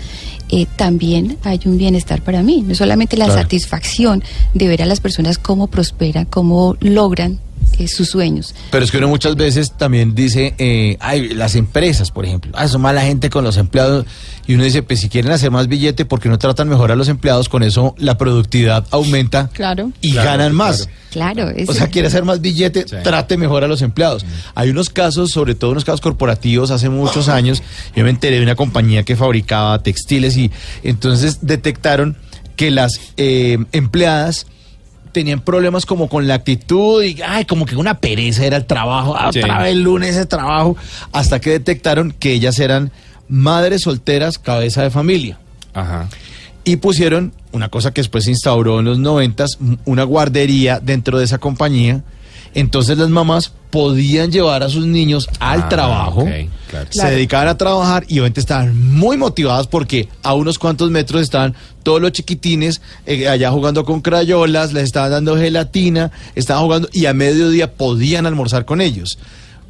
eh, 0.49 0.67
también 0.75 1.37
hay 1.43 1.59
un 1.65 1.77
bienestar 1.79 2.21
para 2.21 2.43
mí. 2.43 2.63
No 2.67 2.75
solamente 2.75 3.17
la 3.17 3.25
Claro. 3.25 3.41
satisfacción 3.41 4.23
de 4.53 4.67
ver 4.67 4.83
a 4.83 4.85
las 4.85 4.99
personas 4.99 5.37
cómo 5.39 5.65
prosperan, 5.67 6.25
cómo 6.25 6.75
logran 6.79 7.39
eh, 7.79 7.87
sus 7.87 8.09
sueños. 8.09 8.53
Pero 8.71 8.83
es 8.85 8.91
que 8.91 8.97
uno 8.97 9.07
muchas 9.07 9.35
veces 9.35 9.73
también 9.77 10.15
dice, 10.15 10.53
eh, 10.57 10.97
ay, 10.99 11.29
las 11.29 11.55
empresas, 11.55 12.11
por 12.11 12.25
ejemplo, 12.25 12.51
ah, 12.55 12.67
son 12.67 12.81
mala 12.81 13.01
gente 13.01 13.29
con 13.29 13.43
los 13.43 13.57
empleados. 13.57 14.05
Y 14.47 14.53
uno 14.53 14.63
dice, 14.63 14.83
pues 14.83 14.99
si 14.99 15.09
quieren 15.09 15.31
hacer 15.31 15.49
más 15.51 15.67
billete, 15.67 16.05
¿por 16.05 16.19
qué 16.19 16.29
no 16.29 16.37
tratan 16.37 16.69
mejor 16.69 16.91
a 16.91 16.95
los 16.95 17.09
empleados? 17.09 17.49
Con 17.49 17.63
eso 17.63 17.95
la 17.97 18.17
productividad 18.17 18.85
aumenta 18.91 19.49
Claro. 19.53 19.91
y 20.01 20.11
Claro, 20.11 20.29
ganan 20.29 20.53
más. 20.53 20.87
Claro, 21.11 21.47
O 21.67 21.73
sea, 21.73 21.87
quiere 21.87 22.09
hacer 22.09 22.25
más 22.25 22.41
billete, 22.41 22.85
Sí. 22.87 22.95
trate 23.03 23.37
mejor 23.37 23.63
a 23.63 23.67
los 23.67 23.81
empleados. 23.81 24.25
Hay 24.53 24.69
unos 24.69 24.89
casos, 24.89 25.31
sobre 25.31 25.55
todo 25.55 25.71
unos 25.71 25.85
casos 25.85 26.01
corporativos, 26.01 26.71
hace 26.71 26.89
muchos 26.89 27.29
años, 27.29 27.63
yo 27.95 28.03
me 28.03 28.09
enteré 28.09 28.35
de 28.37 28.43
una 28.43 28.55
compañía 28.55 29.03
que 29.03 29.15
fabricaba 29.15 29.81
textiles 29.81 30.35
y 30.35 30.51
entonces 30.83 31.39
detectaron 31.41 32.17
que 32.57 32.69
las 32.69 32.99
eh, 33.17 33.57
empleadas 33.71 34.45
tenían 35.15 35.39
problemas 35.39 35.85
como 35.85 36.09
con 36.09 36.27
la 36.27 36.35
actitud 36.35 37.01
y 37.03 37.21
ay, 37.25 37.45
como 37.45 37.65
que 37.65 37.75
una 37.75 37.99
pereza 37.99 38.45
era 38.45 38.57
el 38.57 38.65
trabajo, 38.65 39.15
ah, 39.17 39.31
Sí. 39.33 39.39
otra 39.39 39.59
vez 39.63 39.71
el 39.71 39.81
lunes 39.81 40.09
ese 40.11 40.25
trabajo, 40.25 40.75
hasta 41.13 41.39
que 41.39 41.51
detectaron 41.51 42.11
que 42.11 42.33
ellas 42.33 42.59
eran 42.59 42.91
madres 43.29 43.81
solteras, 43.83 44.37
cabeza 44.37 44.83
de 44.83 44.89
familia 44.91 45.37
Ajá. 45.73 46.09
y 46.65 46.75
pusieron 46.75 47.31
una 47.53 47.69
cosa 47.69 47.91
que 47.93 48.01
después 48.01 48.25
se 48.25 48.31
instauró 48.31 48.79
en 48.79 48.85
los 48.85 48.99
noventas, 48.99 49.57
una 49.85 50.03
guardería 50.03 50.79
dentro 50.81 51.17
de 51.17 51.23
esa 51.23 51.37
compañía. 51.37 52.03
Entonces 52.53 52.97
las 52.97 53.09
mamás 53.09 53.51
podían 53.69 54.31
llevar 54.31 54.63
a 54.63 54.69
sus 54.69 54.85
niños 54.85 55.27
al 55.39 55.63
Ah, 55.63 55.69
trabajo, 55.69 56.25
claro. 56.69 56.87
se 56.89 57.05
dedicaban 57.07 57.49
a 57.49 57.57
trabajar 57.57 58.05
y 58.07 58.13
obviamente 58.19 58.39
estaban 58.39 58.77
muy 58.93 59.17
motivadas 59.17 59.67
porque 59.67 60.07
a 60.23 60.33
unos 60.33 60.57
cuantos 60.59 60.89
metros 60.91 61.21
estaban 61.21 61.55
todos 61.83 62.01
los 62.01 62.13
chiquitines 62.13 62.81
eh, 63.05 63.27
allá 63.27 63.51
jugando 63.51 63.83
con 63.83 63.99
crayolas, 63.99 64.71
les 64.71 64.83
estaban 64.83 65.11
dando 65.11 65.35
gelatina, 65.35 66.11
estaban 66.35 66.63
jugando 66.63 66.89
y 66.93 67.05
a 67.07 67.13
mediodía 67.13 67.73
podían 67.73 68.25
almorzar 68.25 68.63
con 68.63 68.79
ellos. 68.79 69.17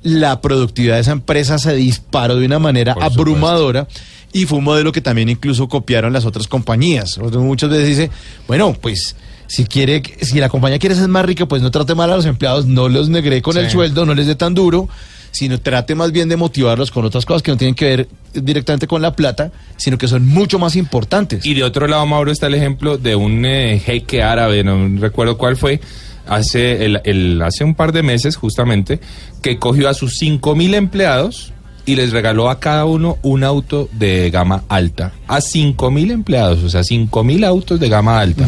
La 0.04 0.40
productividad 0.40 0.96
de 0.96 1.02
esa 1.02 1.12
empresa 1.14 1.58
se 1.58 1.74
disparó 1.74 2.36
de 2.36 2.46
una 2.46 2.60
manera 2.60 2.94
Por 2.94 3.02
supuesto. 3.06 3.22
abrumadora 3.22 3.88
y 4.34 4.46
fue 4.46 4.60
un 4.60 4.66
modelo 4.66 4.92
que 4.92 5.02
también 5.02 5.30
incluso 5.30 5.68
copiaron 5.68 6.14
las 6.14 6.26
otras 6.26 6.48
compañías. 6.48 7.18
Muchas 7.18 7.72
veces 7.72 7.88
dice, 7.88 8.12
bueno, 8.48 8.74
pues 8.80 9.16
si 9.48 9.66
quiere, 9.66 10.02
si 10.22 10.40
la 10.40 10.50
compañía 10.50 10.80
quiere 10.80 10.96
ser 10.96 11.08
más 11.08 11.26
rica, 11.26 11.46
pues 11.46 11.62
no 11.62 11.72
trate 11.72 11.96
mal 11.96 12.12
a 12.12 12.16
los 12.16 12.26
empleados, 12.26 12.66
no 12.66 12.90
los 12.90 13.10
negre 13.10 13.42
con 13.42 13.54
Sí. 13.54 13.60
el 13.60 13.70
sueldo, 13.70 14.06
no 14.06 14.14
les 14.16 14.28
dé 14.28 14.36
tan 14.36 14.54
duro, 14.54 14.90
sino 15.32 15.60
trate 15.60 15.96
más 15.96 16.12
bien 16.12 16.30
de 16.30 16.38
motivarlos 16.38 16.92
con 16.92 17.04
otras 17.06 17.26
cosas 17.26 17.42
que 17.44 17.52
no 17.52 17.58
tienen 17.58 17.76
que 17.76 17.86
ver 17.86 18.08
directamente 18.34 18.88
con 18.88 19.02
la 19.02 19.16
plata, 19.16 19.52
sino 19.78 19.98
que 19.98 20.08
son 20.08 20.26
mucho 20.26 20.60
más 20.60 20.76
importantes. 20.76 21.46
Y 21.46 21.54
de 21.54 21.64
otro 21.64 21.88
lado, 21.88 22.06
Mauro, 22.06 22.32
está 22.32 22.48
el 22.48 22.54
ejemplo 22.56 22.98
de 22.98 23.16
un 23.16 23.46
eh, 23.46 23.82
jeque 23.84 24.24
árabe, 24.24 24.64
no 24.64 24.88
recuerdo 25.00 25.38
cuál 25.38 25.58
fue, 25.58 25.82
hace, 26.28 26.86
el, 26.86 27.02
el- 27.04 27.42
hace 27.42 27.64
un 27.64 27.76
par 27.76 27.92
de 27.92 28.02
meses 28.02 28.36
justamente, 28.38 29.00
que 29.42 29.58
cogió 29.60 29.90
a 29.90 29.94
sus 29.94 30.16
5 30.18 30.56
mil 30.56 30.74
empleados 30.74 31.52
y 31.86 31.96
les 31.96 32.12
regaló 32.12 32.50
a 32.50 32.60
cada 32.60 32.86
uno 32.86 33.18
un 33.22 33.44
auto 33.44 33.88
de 33.92 34.30
gama 34.32 34.64
alta. 34.70 35.14
A 35.28 35.42
5 35.42 35.92
mil 35.92 36.12
empleados, 36.12 36.64
o 36.64 36.70
sea, 36.70 36.84
5 36.84 37.24
mil 37.24 37.44
autos 37.44 37.80
de 37.80 37.90
gama 37.90 38.20
alta. 38.20 38.46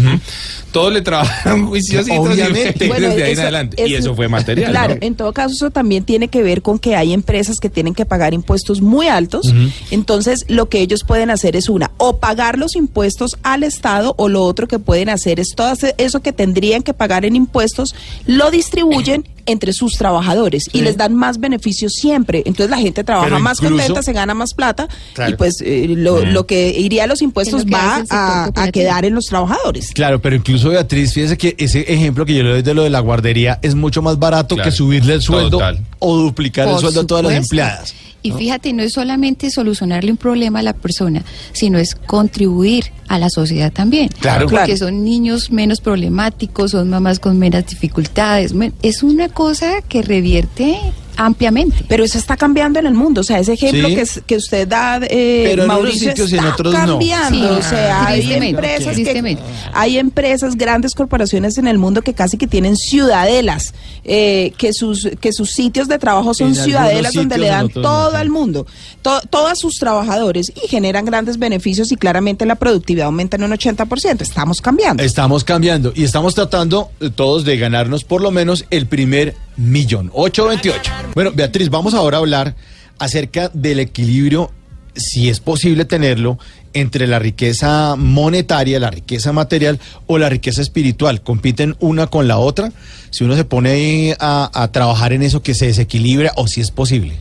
Todos 0.71 0.91
le 0.93 1.01
trabajaron 1.01 1.67
juiciositos 1.69 2.17
Obviamente. 2.19 2.85
y 2.85 2.87
Bueno, 2.87 3.07
desde 3.09 3.23
ahí 3.23 3.29
en 3.29 3.33
eso 3.33 3.41
adelante. 3.43 3.83
es- 3.83 3.89
y 3.89 3.95
eso 3.95 4.15
fue 4.15 4.27
material. 4.27 4.71
Claro, 4.71 4.95
¿no? 4.95 4.99
en 5.05 5.15
todo 5.15 5.33
caso 5.33 5.53
eso 5.53 5.71
también 5.71 6.03
tiene 6.03 6.27
que 6.29 6.41
ver 6.43 6.61
con 6.61 6.77
que 6.79 6.95
hay 6.95 7.13
empresas 7.13 7.57
que 7.59 7.69
tienen 7.69 7.93
que 7.93 8.05
pagar 8.05 8.33
impuestos 8.33 8.81
muy 8.81 9.07
altos. 9.07 9.53
Entonces 9.91 10.45
lo 10.47 10.69
que 10.69 10.81
ellos 10.81 11.03
pueden 11.03 11.29
hacer 11.29 11.55
es 11.55 11.69
una, 11.69 11.91
o 11.97 12.17
pagar 12.17 12.57
los 12.57 12.75
impuestos 12.75 13.37
al 13.43 13.63
Estado 13.63 14.13
o 14.17 14.29
lo 14.29 14.43
otro 14.43 14.67
que 14.67 14.79
pueden 14.79 15.09
hacer 15.09 15.39
es 15.39 15.49
todo 15.55 15.73
eso 15.97 16.21
que 16.21 16.33
tendrían 16.33 16.83
que 16.83 16.93
pagar 16.93 17.25
en 17.25 17.35
impuestos, 17.35 17.95
lo 18.25 18.51
distribuyen 18.51 19.27
entre 19.47 19.73
sus 19.73 19.93
trabajadores 19.97 20.65
y 20.71 20.81
les 20.81 20.97
dan 20.97 21.15
más 21.15 21.39
beneficios 21.39 21.93
siempre. 21.93 22.43
Entonces 22.45 22.69
la 22.69 22.77
gente 22.77 23.03
trabaja 23.03 23.27
Pero 23.27 23.39
más 23.39 23.57
incluso- 23.59 23.75
contenta, 23.77 24.03
se 24.03 24.13
gana 24.13 24.33
más 24.33 24.53
plata 24.53 24.87
Claro. 25.13 25.31
y 25.31 25.35
pues 25.35 25.61
eh, 25.61 25.85
lo, 25.89 26.23
lo 26.25 26.45
que 26.45 26.69
iría 26.69 27.05
a 27.05 27.07
los 27.07 27.21
impuestos 27.21 27.65
va 27.65 28.03
a, 28.09 28.71
quedar 28.71 29.05
en 29.05 29.15
los 29.15 29.25
trabajadores. 29.25 29.91
Claro, 29.93 30.21
pero 30.21 30.35
incluso 30.35 30.69
Beatriz, 30.69 31.13
fíjese 31.13 31.37
que 31.37 31.55
ese 31.57 31.81
ejemplo 31.91 32.25
que 32.25 32.35
yo 32.35 32.43
le 32.43 32.49
doy 32.49 32.61
de 32.61 32.73
lo 32.73 32.83
de 32.83 32.89
la 32.89 32.99
guardería 32.99 33.59
es 33.61 33.73
mucho 33.75 34.01
más 34.01 34.19
barato 34.19 34.55
Claro. 34.55 34.69
que 34.69 34.75
subirle 34.75 35.13
el 35.15 35.21
sueldo 35.21 35.51
Total. 35.57 35.79
o 35.99 36.17
duplicar 36.17 36.67
el 36.67 36.77
sueldo 36.77 37.01
a 37.01 37.07
todas 37.07 37.23
las 37.23 37.33
empleadas. 37.33 37.93
Y 38.23 38.31
fíjate, 38.31 38.73
no 38.73 38.83
es 38.83 38.93
solamente 38.93 39.49
solucionarle 39.49 40.11
un 40.11 40.17
problema 40.17 40.59
a 40.59 40.63
la 40.63 40.73
persona, 40.73 41.23
sino 41.53 41.77
es 41.77 41.95
contribuir 41.95 42.85
a 43.07 43.17
la 43.19 43.29
sociedad 43.29 43.71
también. 43.71 44.09
Claro. 44.19 44.47
Porque 44.47 44.65
Claro. 44.65 44.77
son 44.77 45.03
niños 45.05 45.49
menos 45.51 45.79
problemáticos, 45.79 46.71
son 46.71 46.89
mamás 46.89 47.19
con 47.19 47.39
menos 47.39 47.65
dificultades. 47.67 48.53
Es 48.81 49.03
una 49.03 49.29
cosa 49.29 49.81
que 49.87 50.01
revierte 50.01 50.77
ampliamente. 51.17 51.83
Pero 51.87 52.03
eso 52.03 52.17
está 52.17 52.37
cambiando 52.37 52.79
en 52.79 52.85
el 52.87 52.93
mundo. 52.93 53.21
O 53.21 53.23
sea, 53.23 53.39
ese 53.39 53.53
ejemplo 53.53 53.87
Sí. 53.89 53.95
que, 53.95 54.01
es- 54.01 54.21
que 54.25 54.35
usted 54.37 54.67
da, 54.67 54.97
eh, 55.03 55.43
Pero 55.49 55.63
en 55.63 55.69
unos 55.69 55.77
Mauricio, 55.83 56.09
sitios 56.11 56.31
y 56.31 56.33
en 56.37 56.39
está 56.39 56.53
otros 56.53 56.73
no. 56.73 56.79
cambiando. 56.79 57.37
Sí, 57.37 57.43
o 57.43 57.61
sea, 57.69 58.05
hay 58.07 58.33
empresas, 58.33 58.95
que, 58.95 59.37
hay 59.73 59.97
empresas, 59.97 60.55
grandes 60.55 60.93
corporaciones 60.93 61.57
en 61.57 61.67
el 61.67 61.77
mundo 61.77 62.01
que 62.01 62.13
casi 62.13 62.37
que 62.37 62.47
tienen 62.47 62.75
ciudadelas, 62.77 63.73
eh, 64.03 64.53
que 64.57 64.73
sus 64.73 65.09
que 65.19 65.33
sus 65.33 65.51
sitios 65.51 65.87
de 65.87 65.97
trabajo 65.99 66.33
son 66.33 66.49
En 66.49 66.55
ciudadelas 66.55 67.13
donde 67.13 67.37
le 67.37 67.47
en 67.47 67.51
dan 67.51 67.69
no, 67.75 67.81
todo 67.81 68.15
al 68.15 68.29
mundo, 68.29 68.65
to- 69.01 69.21
todos 69.29 69.59
sus 69.59 69.75
trabajadores 69.79 70.51
y 70.63 70.67
generan 70.67 71.05
grandes 71.05 71.37
beneficios 71.39 71.91
y 71.91 71.95
claramente 71.95 72.45
la 72.45 72.55
productividad 72.55 73.07
aumenta 73.07 73.37
en 73.37 73.43
un 73.43 73.51
80%. 73.51 74.21
Estamos 74.21 74.61
cambiando. 74.61 75.03
Estamos 75.03 75.43
cambiando 75.43 75.91
y 75.95 76.03
estamos 76.03 76.35
tratando 76.35 76.89
eh, 76.99 77.09
todos 77.09 77.43
de 77.45 77.57
ganarnos 77.57 78.03
por 78.03 78.21
lo 78.21 78.31
menos 78.31 78.65
el 78.69 78.85
primer 78.87 79.35
millón. 79.57 80.09
828. 80.13 80.91
Bueno, 81.13 81.31
Beatriz, 81.33 81.69
vamos 81.69 81.93
ahora 81.93 82.17
a 82.17 82.19
hablar 82.21 82.55
acerca 82.99 83.49
del 83.49 83.79
equilibrio, 83.79 84.51
si 84.95 85.29
es 85.29 85.39
posible 85.39 85.85
tenerlo, 85.85 86.39
entre 86.73 87.07
la 87.07 87.19
riqueza 87.19 87.95
monetaria, 87.97 88.79
la 88.79 88.91
riqueza 88.91 89.33
material 89.33 89.79
o 90.05 90.17
la 90.17 90.29
riqueza 90.29 90.61
espiritual. 90.61 91.21
¿Compiten 91.21 91.75
una 91.79 92.07
con 92.07 92.27
la 92.27 92.37
otra? 92.37 92.71
Si 93.09 93.23
uno 93.23 93.35
se 93.35 93.45
pone 93.45 94.15
a, 94.19 94.69
trabajar 94.71 95.13
en 95.13 95.23
eso, 95.23 95.41
que 95.41 95.53
se 95.53 95.67
desequilibra 95.67 96.33
o 96.35 96.47
si 96.47 96.61
es 96.61 96.71
posible. 96.71 97.13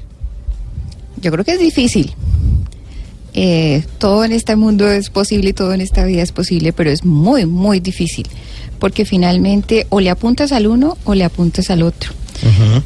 Yo 1.20 1.30
creo 1.30 1.44
que 1.44 1.52
es 1.52 1.60
difícil. 1.60 2.12
Eh, 3.32 3.84
todo 3.98 4.24
en 4.24 4.32
este 4.32 4.56
mundo 4.56 4.90
es 4.90 5.10
posible 5.10 5.52
todo 5.52 5.74
en 5.74 5.82
esta 5.82 6.04
vida 6.04 6.22
es 6.22 6.32
posible, 6.32 6.72
pero 6.72 6.90
es 6.90 7.04
muy, 7.04 7.46
muy 7.46 7.80
difícil. 7.80 8.26
Porque 8.78 9.06
finalmente 9.06 9.86
o 9.88 10.00
le 10.00 10.10
apuntas 10.10 10.52
al 10.52 10.66
uno 10.66 10.98
o 11.04 11.14
le 11.14 11.24
apuntas 11.24 11.70
al 11.70 11.82
otro. 11.82 12.12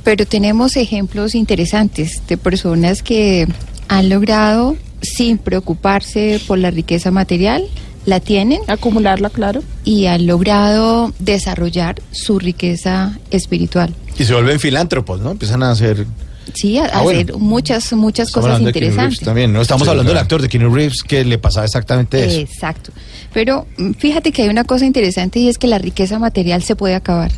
Pero 0.04 0.26
tenemos 0.26 0.76
ejemplos 0.76 1.34
interesantes 1.34 2.22
de 2.28 2.36
personas 2.36 3.02
que 3.02 3.46
han 3.88 4.08
logrado, 4.08 4.76
sin 5.02 5.38
preocuparse 5.38 6.40
por 6.46 6.58
la 6.58 6.70
riqueza 6.70 7.10
material, 7.10 7.64
la 8.06 8.20
tienen 8.20 8.60
Acumularla, 8.66 9.28
claro. 9.30 9.62
y 9.84 10.06
han 10.06 10.26
logrado 10.26 11.12
desarrollar 11.18 12.00
su 12.12 12.38
riqueza 12.38 13.18
espiritual. 13.30 13.94
Y 14.18 14.24
se 14.24 14.32
vuelven 14.32 14.58
filántropos, 14.60 15.20
¿no? 15.20 15.32
Empiezan 15.32 15.62
a 15.62 15.70
hacer... 15.70 16.06
Sí, 16.54 16.78
a, 16.78 16.86
Ah, 16.86 17.02
bueno. 17.02 17.20
hacer 17.20 17.36
muchas, 17.36 17.92
muchas 17.92 18.28
Estamos 18.28 18.48
cosas 18.48 18.62
interesantes. 18.62 19.20
También, 19.20 19.52
¿no? 19.52 19.60
Estamos 19.60 19.84
Sí, 19.84 19.90
hablando 19.90 20.10
del 20.12 20.18
actor 20.18 20.40
de 20.42 20.48
Keanu 20.48 20.74
Reeves 20.74 21.02
que 21.04 21.24
le 21.24 21.38
pasaba 21.38 21.66
exactamente 21.66 22.24
eso. 22.24 22.38
Exacto. 22.40 22.90
Pero 23.32 23.66
mm, 23.76 23.92
fíjate 23.92 24.32
que 24.32 24.42
hay 24.42 24.48
una 24.48 24.64
cosa 24.64 24.84
interesante 24.86 25.38
y 25.38 25.48
es 25.48 25.58
que 25.58 25.66
la 25.68 25.78
riqueza 25.78 26.18
material 26.18 26.62
se 26.62 26.74
puede 26.74 26.94
acabar. 26.94 27.30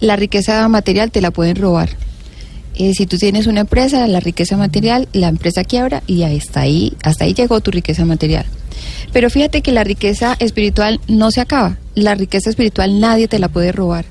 La 0.00 0.16
riqueza 0.16 0.66
material 0.68 1.10
te 1.10 1.20
la 1.20 1.30
pueden 1.30 1.56
robar. 1.56 1.90
Eh, 2.78 2.92
si 2.94 3.06
tú 3.06 3.16
tienes 3.16 3.46
una 3.46 3.60
empresa, 3.60 4.06
la 4.06 4.20
riqueza 4.20 4.56
material, 4.56 5.08
la 5.12 5.28
empresa 5.28 5.64
quiebra 5.64 6.02
y 6.06 6.22
está 6.22 6.60
ahí, 6.60 6.92
hasta 7.02 7.24
ahí 7.24 7.32
llegó 7.32 7.60
tu 7.60 7.70
riqueza 7.70 8.04
material. 8.04 8.44
Pero 9.12 9.30
fíjate 9.30 9.62
que 9.62 9.72
la 9.72 9.82
riqueza 9.82 10.36
espiritual 10.38 11.00
no 11.08 11.30
se 11.30 11.40
acaba. 11.40 11.78
La 11.94 12.14
riqueza 12.14 12.50
espiritual 12.50 13.00
nadie 13.00 13.28
te 13.28 13.38
la 13.38 13.48
puede 13.48 13.72
robar. 13.72 14.04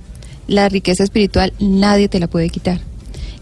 La 0.48 0.68
riqueza 0.68 1.04
espiritual 1.04 1.54
nadie 1.60 2.08
te 2.08 2.20
la 2.20 2.28
puede 2.28 2.50
quitar. 2.50 2.80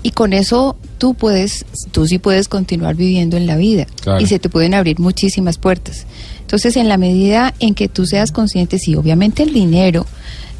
Y 0.01 0.11
con 0.11 0.33
eso 0.33 0.75
tú 0.97 1.13
puedes, 1.13 1.65
tú 1.91 2.05
sí 2.05 2.19
puedes 2.19 2.49
continuar 2.49 2.95
viviendo 2.95 3.37
en 3.37 3.47
la 3.47 3.55
vida. 3.55 3.87
Claro. 4.01 4.19
Y 4.19 4.27
se 4.27 4.39
te 4.39 4.49
pueden 4.49 4.73
abrir 4.73 4.99
muchísimas 4.99 5.57
puertas. 5.57 6.05
Entonces, 6.41 6.75
en 6.75 6.89
la 6.89 6.97
medida 6.97 7.53
en 7.59 7.73
que 7.73 7.87
tú 7.87 8.05
seas 8.05 8.33
consciente, 8.33 8.77
sí, 8.77 8.95
obviamente 8.95 9.43
el 9.43 9.53
dinero 9.53 10.05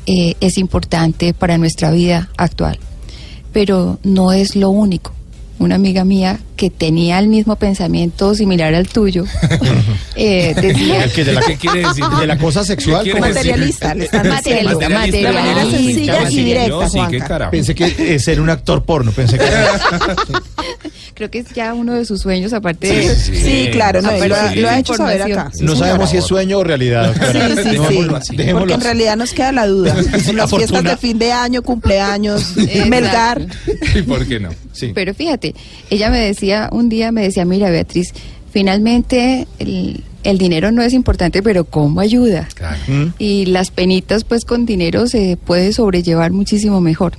eh, 0.06 0.36
es 0.42 0.58
importante 0.58 1.34
para 1.34 1.58
nuestra 1.58 1.92
vida 1.92 2.30
actual, 2.38 2.80
pero 3.52 4.00
no 4.04 4.32
es 4.32 4.56
lo 4.56 4.70
único. 4.70 5.14
una 5.60 5.76
amiga 5.76 6.04
mía 6.04 6.40
que 6.58 6.70
tenía 6.70 7.20
el 7.20 7.30
mismo 7.30 7.56
pensamiento 7.56 8.36
similar 8.36 8.74
al 8.76 8.88
tuyo, 8.88 9.24
eh, 10.16 10.54
decía... 10.60 11.06
¿El 11.06 11.12
que 11.12 11.24
de 11.24 11.34
la, 11.34 11.42
¿Qué 11.42 11.56
quiere 11.56 11.88
decir? 11.88 12.04
¿De 12.06 12.28
la 12.28 12.38
cosa 12.38 12.66
sexual? 12.66 13.08
Materialista, 13.18 13.96
Materialista. 13.96 14.90
De 14.90 14.90
manera 15.34 15.62
sencilla 15.62 16.30
y 16.30 16.44
directa, 16.44 16.90
sí. 16.90 17.00
Pensé 17.50 17.76
que 17.76 18.16
es 18.16 18.24
ser 18.24 18.42
un 18.42 18.50
actor 18.50 18.84
porno, 18.84 19.12
pensé 19.12 19.38
que 19.38 19.46
era... 19.46 19.80
Creo 21.16 21.30
que 21.30 21.40
es 21.40 21.50
ya 21.54 21.74
uno 21.74 21.94
de 21.94 22.06
sus 22.06 22.22
sueños, 22.22 22.54
aparte 22.54 22.88
de... 22.88 23.16
Sí, 23.16 23.36
Sí, 23.36 23.70
claro, 23.72 24.02
no, 24.02 24.12
lo, 24.12 24.20
pero 24.20 24.36
ha- 24.36 24.52
sí. 24.52 24.60
lo 24.60 24.70
ha 24.70 24.80
hecho 24.80 24.96
saber 24.96 25.22
acá. 25.22 25.52
Sí, 25.54 25.64
no 25.64 25.76
sabemos 25.76 26.10
si 26.10 26.18
es 26.18 26.24
sueño 26.26 26.58
o 26.60 26.64
realidad. 26.64 27.14
Sí, 27.14 27.62
sí, 27.64 27.70
sí. 27.90 28.08
Así. 28.16 28.38
Porque 28.54 28.74
en 28.74 28.82
realidad 28.82 29.16
nos 29.18 29.34
queda 29.34 29.52
la 29.52 29.68
duda. 29.68 29.96
Sí, 30.24 30.34
Las 30.34 30.52
la 30.52 30.58
fiestas 30.58 30.84
de 30.84 30.98
fin 30.98 31.20
de 31.20 31.32
año, 31.32 31.62
cumpleaños, 31.62 32.58
Exacto. 32.58 32.90
Melgar. 32.90 33.48
¿Y 33.96 34.02
por 34.04 34.26
qué 34.28 34.40
no? 34.40 34.50
Sí. 34.72 34.92
Pero 34.96 35.14
fíjate, 35.14 35.54
ella 35.90 36.10
me 36.10 36.20
decía, 36.20 36.70
un 36.72 36.90
día 36.90 37.12
me 37.12 37.22
decía, 37.24 37.46
mira 37.46 37.70
Beatriz, 37.70 38.14
finalmente 38.52 39.48
el, 39.60 40.04
el 40.24 40.38
dinero 40.38 40.72
no 40.72 40.82
es 40.82 40.94
importante, 40.94 41.44
pero 41.44 41.66
¿cómo 41.66 42.00
ayuda? 42.00 42.48
Claro. 42.56 42.78
Y 43.20 43.46
las 43.48 43.72
penitas 43.72 44.24
pues 44.24 44.46
con 44.46 44.66
dinero 44.66 45.08
se 45.08 45.38
puede 45.44 45.74
sobrellevar 45.74 46.32
muchísimo 46.32 46.80
mejor. 46.80 47.14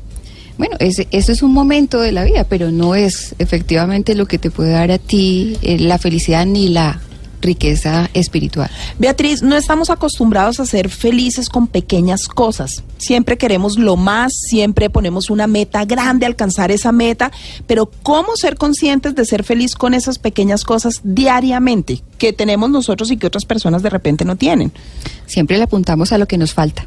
Bueno, 0.57 0.77
ese, 0.79 1.09
eso 1.11 1.33
es 1.33 1.43
un 1.43 1.53
momento 1.53 2.01
de 2.01 2.13
la 2.13 2.25
vida, 2.25 2.45
pero 2.45 2.71
no 2.71 2.95
es 2.95 3.35
efectivamente 3.39 4.15
lo 4.15 4.27
que 4.27 4.39
te 4.39 4.51
puede 4.51 4.71
dar 4.71 4.91
a 4.91 4.99
ti 4.99 5.57
eh, 5.63 5.79
la 5.79 5.99
felicidad 5.99 6.47
ni 6.47 6.69
la 6.69 7.01
riqueza 7.45 8.09
espiritual. 8.15 8.71
Beatriz, 8.99 9.43
no 9.43 9.57
estamos 9.57 9.91
acostumbrados 9.91 10.61
a 10.61 10.67
ser 10.67 10.89
felices 10.89 11.49
con 11.49 11.67
pequeñas 11.67 12.27
cosas. 12.27 12.83
Siempre 12.97 13.37
queremos 13.37 13.79
lo 13.79 13.97
más, 13.97 14.33
siempre 14.49 14.89
ponemos 14.89 15.29
una 15.29 15.47
meta 15.47 15.85
grande, 15.85 16.25
alcanzar 16.27 16.71
esa 16.71 16.91
meta, 16.91 17.31
pero 17.67 17.91
¿cómo 18.03 18.37
ser 18.37 18.57
conscientes 18.57 19.15
de 19.15 19.25
ser 19.27 19.45
feliz 19.45 19.75
con 19.75 19.93
esas 19.93 20.19
pequeñas 20.19 20.65
cosas 20.65 21.01
diariamente 21.05 22.03
que 22.17 22.33
tenemos 22.33 22.71
nosotros 22.71 23.11
y 23.11 23.19
que 23.19 23.27
otras 23.27 23.45
personas 23.45 23.83
de 23.83 23.91
repente 23.91 24.25
no 24.25 24.37
tienen? 24.37 24.73
Siempre 25.27 25.59
le 25.59 25.65
apuntamos 25.65 26.13
a 26.13 26.19
lo 26.19 26.27
que 26.27 26.39
nos 26.39 26.55
falta. 26.55 26.87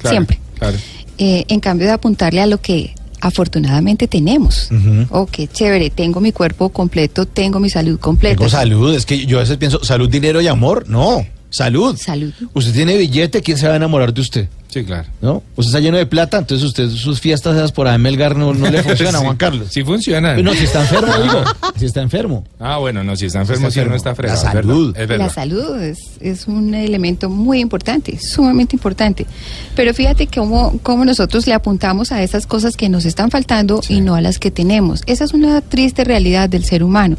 Claro, 0.00 0.14
Siempre. 0.14 0.40
Claro. 0.58 0.78
Eh, 1.18 1.44
en 1.48 1.60
cambio 1.60 1.86
de 1.86 1.92
apuntarle 1.92 2.40
a 2.40 2.46
lo 2.46 2.58
que 2.58 2.94
afortunadamente 3.20 4.06
tenemos. 4.06 4.70
Ujú. 4.70 5.06
Oh, 5.10 5.26
qué 5.26 5.48
chévere, 5.48 5.90
tengo 5.90 6.20
mi 6.20 6.32
cuerpo 6.32 6.68
completo, 6.68 7.26
tengo 7.26 7.58
mi 7.60 7.70
salud 7.70 7.98
completa. 7.98 8.36
Tengo 8.36 8.48
salud, 8.48 8.94
es 8.94 9.04
que 9.04 9.26
yo 9.26 9.38
a 9.38 9.40
veces 9.40 9.56
pienso, 9.56 9.82
salud, 9.84 10.08
dinero 10.08 10.40
y 10.40 10.46
amor. 10.46 10.88
No, 10.88 11.26
salud. 11.50 11.96
Salud. 11.96 12.32
Usted 12.54 12.72
tiene 12.72 12.96
billete, 12.96 13.42
¿quién 13.42 13.58
se 13.58 13.66
va 13.66 13.72
a 13.72 13.76
enamorar 13.76 14.14
de 14.14 14.20
usted? 14.20 14.48
Sí, 14.68 14.84
claro. 14.84 15.08
¿No? 15.22 15.42
Usted 15.56 15.70
está 15.70 15.80
lleno 15.80 15.96
de 15.96 16.04
plata, 16.04 16.38
entonces 16.38 16.66
usted 16.66 16.90
sus 16.90 17.20
fiestas 17.20 17.56
esas 17.56 17.72
por 17.72 17.88
ahí 17.88 17.98
Melgar 17.98 18.36
no, 18.36 18.52
no 18.52 18.70
le 18.70 18.82
funcionan, 18.84 19.20
Sí. 19.20 19.24
Juan 19.24 19.36
Carlos. 19.36 19.68
Sí 19.70 19.82
funcionan. 19.82 20.34
Pues 20.34 20.44
No, 20.44 20.52
si 20.52 20.64
está 20.64 20.82
enfermo, 20.82 21.12
digo. 21.22 21.44
Si 21.76 21.86
está 21.86 22.02
enfermo. 22.02 22.44
Ah, 22.60 22.76
bueno, 22.76 23.02
no, 23.02 23.16
si 23.16 23.26
está 23.26 23.40
enfermo, 23.40 23.68
está 23.68 23.82
si 23.82 23.88
no 23.88 23.94
está 23.96 24.14
fregado. 24.14 24.44
La 24.44 24.52
salud. 24.52 24.96
Es 24.96 25.08
verdad. 25.08 25.26
La 25.26 25.32
salud 25.32 25.80
es, 25.80 25.98
es 26.20 26.46
un 26.48 26.74
elemento 26.74 27.30
muy 27.30 27.60
importante, 27.60 28.18
sumamente 28.18 28.76
importante. 28.76 29.26
Pero 29.74 29.94
fíjate 29.94 30.26
cómo, 30.26 30.78
cómo 30.82 31.04
nosotros 31.06 31.46
le 31.46 31.54
apuntamos 31.54 32.12
a 32.12 32.22
esas 32.22 32.46
cosas 32.46 32.76
que 32.76 32.90
nos 32.90 33.06
están 33.06 33.30
faltando 33.30 33.80
y 33.88 34.02
no 34.02 34.14
a 34.16 34.20
las 34.20 34.38
que 34.38 34.50
tenemos. 34.50 35.02
Esa 35.06 35.24
es 35.24 35.32
una 35.32 35.62
triste 35.62 36.04
realidad 36.04 36.48
del 36.50 36.64
ser 36.64 36.82
humano. 36.82 37.16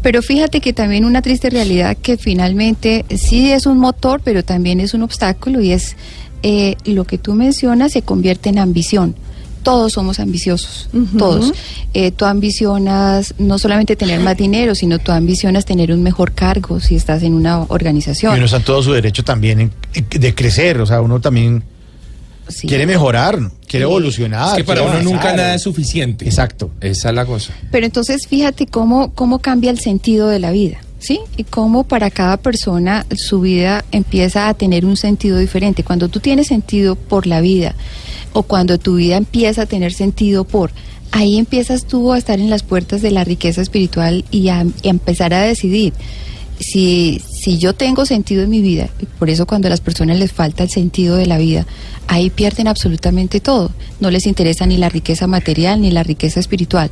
Pero 0.00 0.22
fíjate 0.22 0.60
que 0.60 0.72
también 0.72 1.04
una 1.04 1.22
triste 1.22 1.50
realidad 1.50 1.96
que 2.00 2.16
finalmente 2.16 3.04
sí 3.16 3.50
es 3.50 3.66
un 3.66 3.78
motor, 3.78 4.20
pero 4.24 4.44
también 4.44 4.80
es 4.80 4.94
un 4.94 5.02
obstáculo 5.02 5.60
y 5.60 5.72
es 5.72 5.96
eh, 6.42 6.76
lo 6.84 7.04
que 7.04 7.18
tú 7.18 7.34
mencionas 7.34 7.92
se 7.92 8.02
convierte 8.02 8.48
en 8.48 8.58
ambición. 8.58 9.14
Todos 9.62 9.92
somos 9.94 10.18
ambiciosos, 10.20 10.88
todos. 11.18 11.52
Eh, 11.92 12.10
tú 12.12 12.24
ambicionas 12.24 13.34
no 13.38 13.58
solamente 13.58 13.96
tener 13.96 14.20
más 14.20 14.36
dinero, 14.36 14.74
sino 14.74 14.98
tú 14.98 15.12
ambicionas 15.12 15.64
tener 15.64 15.92
un 15.92 16.02
mejor 16.02 16.32
cargo 16.32 16.80
si 16.80 16.94
estás 16.94 17.22
en 17.22 17.34
una 17.34 17.62
Y 17.62 17.66
organización. 17.68 18.34
uno 18.34 18.44
está 18.44 18.58
en 18.58 18.62
todo 18.62 18.82
su 18.82 18.92
derecho 18.92 19.24
también 19.24 19.60
en- 19.60 19.72
de 20.08 20.34
crecer, 20.34 20.80
o 20.80 20.86
sea, 20.86 21.00
uno 21.02 21.20
también 21.20 21.64
Sí. 22.48 22.66
quiere 22.66 22.86
mejorar, 22.86 23.38
quiere 23.66 23.84
Sí. 23.84 23.90
evolucionar. 23.90 24.50
Es 24.52 24.56
que 24.58 24.64
para 24.64 24.82
uno 24.82 25.02
nunca 25.02 25.34
nada 25.36 25.54
es 25.56 25.62
suficiente. 25.62 26.24
Exacto. 26.24 26.70
Esa 26.80 27.10
es 27.10 27.14
la 27.14 27.26
cosa. 27.26 27.52
Pero 27.70 27.84
entonces 27.84 28.26
fíjate 28.26 28.66
cómo, 28.68 29.12
cómo 29.12 29.40
cambia 29.40 29.70
el 29.70 29.80
sentido 29.80 30.28
de 30.28 30.38
la 30.38 30.50
vida, 30.50 30.78
¿sí? 30.98 31.20
Y 31.36 31.44
cómo 31.44 31.84
para 31.84 32.10
cada 32.10 32.36
persona 32.36 33.06
su 33.16 33.40
vida 33.40 33.84
empieza 33.92 34.48
a 34.48 34.54
tener 34.54 34.84
un 34.84 34.96
sentido 34.96 35.38
diferente. 35.38 35.84
Cuando 35.84 36.08
tú 36.08 36.20
tienes 36.20 36.48
sentido 36.48 36.96
por 36.96 37.26
la 37.26 37.40
vida 37.40 37.74
o 38.32 38.42
cuando 38.42 38.78
tu 38.78 38.96
vida 38.96 39.16
empieza 39.16 39.62
a 39.62 39.66
tener 39.66 39.92
sentido 39.92 40.44
por... 40.44 40.70
Ahí 41.10 41.38
empiezas 41.38 41.86
tú 41.86 42.12
a 42.12 42.18
estar 42.18 42.38
en 42.38 42.50
las 42.50 42.62
puertas 42.62 43.00
de 43.00 43.10
la 43.10 43.24
riqueza 43.24 43.62
espiritual 43.62 44.26
y 44.30 44.48
a, 44.48 44.66
y 44.82 44.88
a 44.88 44.90
empezar 44.90 45.32
a 45.32 45.40
decidir 45.40 45.94
si, 46.60 47.22
si 47.30 47.58
yo 47.58 47.74
tengo 47.74 48.04
sentido 48.04 48.42
en 48.42 48.50
mi 48.50 48.60
vida, 48.60 48.88
y 49.00 49.06
por 49.06 49.30
eso 49.30 49.46
cuando 49.46 49.68
a 49.68 49.70
las 49.70 49.80
personas 49.80 50.18
les 50.18 50.32
falta 50.32 50.64
el 50.64 50.70
sentido 50.70 51.16
de 51.16 51.26
la 51.26 51.38
vida, 51.38 51.66
ahí 52.06 52.30
pierden 52.30 52.68
absolutamente 52.68 53.40
todo. 53.40 53.70
No 54.00 54.10
les 54.10 54.26
interesa 54.26 54.66
ni 54.66 54.76
la 54.76 54.88
riqueza 54.88 55.26
material 55.26 55.80
ni 55.80 55.90
la 55.90 56.02
riqueza 56.02 56.40
espiritual. 56.40 56.90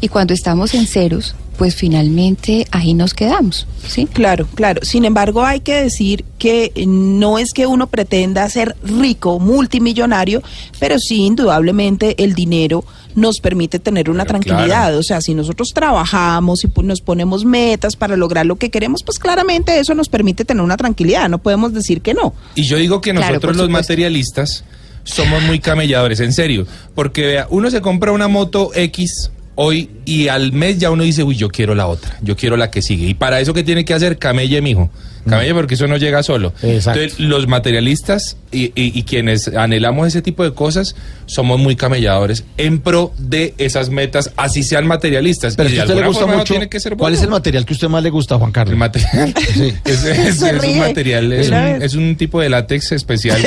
Y 0.00 0.08
cuando 0.08 0.34
estamos 0.34 0.74
en 0.74 0.86
ceros, 0.86 1.34
pues 1.58 1.74
finalmente 1.74 2.68
ahí 2.70 2.94
nos 2.94 3.14
quedamos, 3.14 3.66
¿sí? 3.86 4.06
Claro, 4.06 4.46
claro. 4.54 4.80
Sin 4.84 5.04
embargo, 5.04 5.44
hay 5.44 5.58
que 5.58 5.74
decir 5.82 6.24
que 6.38 6.70
eh, 6.76 6.86
no 6.86 7.38
es 7.40 7.52
que 7.52 7.66
uno 7.66 7.88
pretenda 7.88 8.48
ser 8.48 8.76
rico, 8.84 9.40
multimillonario, 9.40 10.40
pero 10.78 11.00
sí, 11.00 11.24
indudablemente, 11.24 12.22
el 12.22 12.34
dinero 12.34 12.84
nos 13.16 13.40
permite 13.40 13.80
tener 13.80 14.08
una 14.08 14.22
Pero 14.22 14.38
tranquilidad. 14.38 14.66
claro. 14.66 14.98
O 14.98 15.02
sea, 15.02 15.20
si 15.20 15.34
nosotros 15.34 15.70
trabajamos 15.74 16.62
y 16.62 16.68
nos 16.82 17.00
ponemos 17.00 17.44
metas 17.44 17.96
para 17.96 18.16
lograr 18.16 18.46
lo 18.46 18.54
que 18.54 18.70
queremos, 18.70 19.02
pues 19.02 19.18
claramente 19.18 19.80
eso 19.80 19.94
nos 19.96 20.08
permite 20.08 20.44
tener 20.44 20.62
una 20.62 20.76
tranquilidad. 20.76 21.28
No 21.28 21.38
podemos 21.38 21.74
decir 21.74 22.02
que 22.02 22.14
no. 22.14 22.34
Y 22.54 22.62
yo 22.62 22.76
digo 22.76 23.00
que 23.00 23.12
nosotros 23.12 23.56
los 23.56 23.66
supuesto. 23.66 23.70
materialistas 23.70 24.64
somos 25.02 25.42
muy 25.42 25.58
camelladores, 25.58 26.20
en 26.20 26.32
serio. 26.32 26.68
Porque 26.94 27.22
vea, 27.26 27.46
uno 27.50 27.68
se 27.70 27.80
compra 27.80 28.12
una 28.12 28.28
moto 28.28 28.70
X 28.74 29.32
hoy 29.60 29.90
y 30.04 30.28
al 30.28 30.52
mes 30.52 30.78
ya 30.78 30.90
uno 30.92 31.02
dice, 31.02 31.24
uy, 31.24 31.34
yo 31.34 31.48
quiero 31.48 31.74
la 31.74 31.88
otra, 31.88 32.16
yo 32.22 32.36
quiero 32.36 32.56
la 32.56 32.70
que 32.70 32.80
sigue. 32.80 33.06
Y 33.08 33.14
para 33.14 33.40
eso, 33.40 33.52
¿qué 33.52 33.64
tiene 33.64 33.84
que 33.84 33.92
hacer? 33.92 34.16
Camelle, 34.16 34.62
mijo. 34.62 34.88
Camelle 35.28 35.52
porque 35.52 35.74
eso 35.74 35.86
no 35.88 35.96
llega 35.98 36.22
solo. 36.22 36.54
Exacto. 36.62 37.00
Entonces, 37.02 37.20
los 37.20 37.48
materialistas 37.48 38.36
y, 38.50 38.66
y- 38.66 38.98
y 38.98 39.02
quienes 39.02 39.48
anhelamos 39.48 40.06
ese 40.08 40.22
tipo 40.22 40.42
de 40.42 40.54
cosas 40.54 40.94
somos 41.26 41.58
muy 41.58 41.76
camelladores 41.76 42.44
en 42.56 42.78
pro 42.80 43.12
de 43.18 43.52
esas 43.58 43.90
metas, 43.90 44.30
así 44.36 44.62
sean 44.62 44.86
materialistas. 44.86 45.56
Pero 45.56 45.68
y 45.68 45.72
si 45.72 45.78
a 45.80 45.82
usted 45.82 45.96
le 45.96 46.06
gusta 46.06 46.24
no 46.24 46.32
mucho, 46.38 46.54
tiene 46.54 46.68
que 46.70 46.80
ser 46.80 46.96
¿cuál 46.96 47.12
es 47.12 47.22
el 47.22 47.28
material 47.28 47.66
que 47.66 47.74
a 47.74 47.76
usted 47.76 47.88
más 47.88 48.02
le 48.02 48.08
gusta, 48.10 48.38
Juan 48.38 48.52
Carlos? 48.52 48.72
El 48.72 48.78
material. 48.78 49.34
Sí. 49.54 49.74
Es, 49.84 50.40
un 50.40 50.78
material, 50.78 51.32
es 51.32 51.48
un, 51.48 51.54
ves. 51.54 51.82
es 51.82 51.94
un 51.94 52.16
tipo 52.16 52.40
de 52.40 52.48
látex 52.48 52.92
especial. 52.92 53.42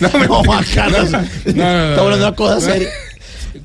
no, 0.00 0.08
No. 0.18 0.44
Juan 0.44 0.64
Carlos. 0.74 1.10
No, 1.10 1.18
no, 1.18 1.24
no, 1.54 1.90
Estamos 1.90 1.98
hablando 1.98 2.16
de 2.16 2.22
una 2.28 2.34
cosa 2.36 2.54
no. 2.54 2.60
seria. 2.60 2.88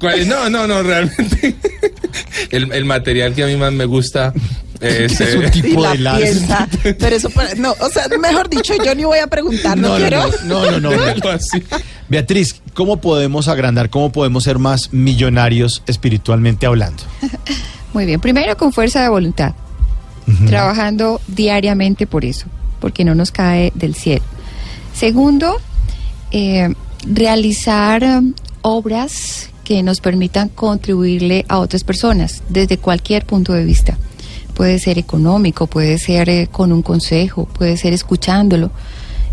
¿Cuál 0.05 0.19
es? 0.19 0.27
No, 0.27 0.49
no, 0.49 0.67
no, 0.67 0.83
realmente. 0.83 1.55
El, 2.51 2.71
el 2.71 2.85
material 2.85 3.33
que 3.33 3.43
a 3.43 3.47
mí 3.47 3.55
más 3.55 3.71
me 3.73 3.85
gusta 3.85 4.33
es. 4.79 5.19
Es 5.19 5.35
un 5.35 5.45
eh, 5.45 5.51
tipo 5.51 5.67
y 5.79 5.83
la 5.83 5.91
de 5.91 5.97
látex. 5.99 6.31
piensa. 6.37 6.67
Pero 6.83 7.15
eso, 7.15 7.29
para- 7.29 7.55
no, 7.55 7.73
o 7.79 7.89
sea, 7.89 8.07
mejor 8.19 8.49
dicho, 8.49 8.73
yo 8.83 8.93
ni 8.95 9.03
voy 9.03 9.19
a 9.19 9.27
preguntar, 9.27 9.77
no, 9.77 9.87
No, 9.87 9.93
no, 9.93 9.99
quiero. 9.99 10.23
no, 10.45 10.71
no, 10.71 10.79
no, 10.79 10.91
no. 10.91 11.29
así. 11.31 11.63
Beatriz, 12.07 12.61
¿cómo 12.73 13.01
podemos 13.01 13.47
agrandar, 13.47 13.89
cómo 13.89 14.11
podemos 14.11 14.43
ser 14.43 14.59
más 14.59 14.93
millonarios 14.93 15.81
espiritualmente 15.87 16.65
hablando? 16.65 17.03
Muy 17.93 18.05
bien, 18.05 18.19
primero 18.19 18.55
con 18.57 18.71
fuerza 18.73 19.01
de 19.01 19.09
voluntad, 19.09 19.53
trabajando 20.47 21.19
diariamente 21.27 22.05
por 22.07 22.25
eso, 22.25 22.45
porque 22.79 23.03
no 23.05 23.15
nos 23.15 23.31
cae 23.31 23.71
del 23.75 23.95
cielo. 23.95 24.23
Segundo, 24.93 25.59
eh, 26.31 26.73
realizar 27.05 28.03
eh, 28.03 28.21
obras 28.61 29.49
que 29.65 29.84
nos 29.84 29.99
permitan 29.99 30.47
contribuirle 30.47 31.43
a 31.49 31.58
otras 31.60 31.84
personas 31.84 32.41
desde 32.47 32.78
cualquier 32.78 33.25
punto 33.25 33.51
de 33.51 33.65
vista. 33.65 33.97
Puede 34.54 34.80
ser 34.80 34.97
económico, 34.97 35.67
puede 35.67 35.97
ser 35.97 36.30
eh, 36.30 36.47
con 36.49 36.71
un 36.71 36.82
consejo, 36.82 37.45
puede 37.45 37.75
ser 37.75 37.91
escuchándolo. 37.91 38.71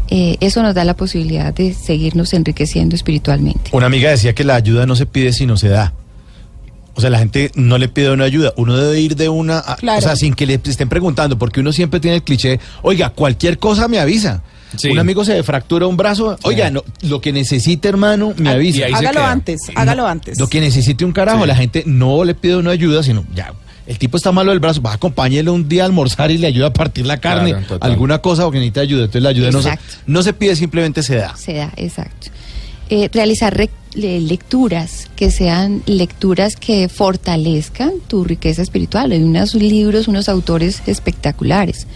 Eh, 0.09 0.37
eso 0.40 0.62
nos 0.62 0.75
da 0.75 0.85
la 0.85 0.95
posibilidad 0.97 1.55
de 1.55 1.73
seguirnos 1.73 2.33
enriqueciendo 2.33 2.97
espiritualmente. 2.97 3.71
Una 3.73 3.87
amiga 3.87 4.11
decía 4.11 4.35
que 4.35 4.42
la 4.42 4.57
ayuda 4.57 4.85
no 4.85 4.97
se 4.97 5.07
pide 5.07 5.33
sino 5.33 5.57
se 5.57 5.68
da. 5.68 5.92
O 6.95 7.01
sea, 7.01 7.09
la 7.09 7.18
gente 7.18 7.51
no 7.55 7.79
le 7.79 7.88
pide 7.88 8.11
una 8.11 8.25
ayuda, 8.25 8.53
uno 8.57 8.77
debe 8.77 9.01
ir 9.01 9.16
de 9.16 9.29
una, 9.31 9.61
a- 9.61 9.77
Claro. 9.77 9.99
o 9.99 10.03
sea, 10.03 10.16
sin 10.16 10.35
que 10.35 10.45
le 10.45 10.55
estén 10.62 10.88
preguntando, 10.90 11.38
porque 11.38 11.61
uno 11.61 11.73
siempre 11.73 12.01
tiene 12.01 12.16
el 12.16 12.23
cliché, 12.23 12.61
oiga, 12.83 13.11
cualquier 13.11 13.59
cosa 13.59 13.88
me 13.88 13.99
avisa. 13.99 14.42
Sí. 14.76 14.88
Un 14.90 14.98
amigo 14.98 15.24
se 15.24 15.42
fractura 15.42 15.87
un 15.87 15.96
brazo, 15.96 16.38
oiga, 16.42 16.70
no, 16.70 16.82
lo 17.02 17.20
que 17.20 17.32
necesite, 17.32 17.88
hermano, 17.88 18.35
me 18.37 18.50
Ah, 18.50 18.52
avisa. 18.52 18.87
Hágalo 18.94 19.24
antes, 19.24 19.61
hágalo 19.74 20.06
antes. 20.06 20.38
Lo 20.38 20.46
que 20.48 20.61
necesite 20.61 21.04
un 21.04 21.12
carajo, 21.12 21.42
Sí. 21.42 21.48
la 21.48 21.56
gente 21.56 21.82
no 21.87 22.24
le 22.24 22.35
pide 22.35 22.56
una 22.56 22.70
ayuda, 22.70 23.02
sino 23.02 23.24
ya, 23.35 23.52
el 23.87 23.98
tipo 23.98 24.16
está 24.16 24.32
malo 24.32 24.50
del 24.50 24.61
brazo, 24.61 24.80
va, 24.80 24.92
acompáñele 24.94 25.50
un 25.50 25.68
día 25.68 25.82
a 25.82 25.87
almorzar 25.87 26.30
y 26.30 26.38
le 26.38 26.46
ayuda 26.46 26.68
a 26.68 26.72
partir 26.72 27.04
la 27.06 27.18
carne, 27.18 27.52
Claro, 27.54 27.78
alguna 27.80 28.18
cosa 28.18 28.44
porque 28.44 28.58
necesita 28.58 28.80
ayuda, 28.82 29.00
entonces 29.04 29.22
la 29.22 29.28
ayuda 29.30 29.50
no 29.50 29.61
se, 29.62 29.68
Exacto. 29.70 29.94
no 30.06 30.22
se 30.22 30.32
pide, 30.32 30.56
simplemente 30.56 31.02
se 31.02 31.16
da. 31.16 31.37
Se 31.37 31.54
da, 31.54 31.72
exacto. 31.76 32.28
eh, 32.90 33.08
realizar 33.12 33.56
re- 33.56 33.70
le- 33.94 34.20
lecturas 34.20 35.08
que 35.16 35.30
sean 35.30 35.82
lecturas 35.87 36.56
que 36.56 36.88
fortalezcan 36.90 37.92
tu 38.06 38.22
riqueza 38.24 38.61
espiritual. 38.62 39.12
Hay 39.12 39.22
unos 39.22 39.54
libros, 39.54 40.08
unos 40.08 40.28
autores 40.28 40.82
espectaculares. 40.87 41.87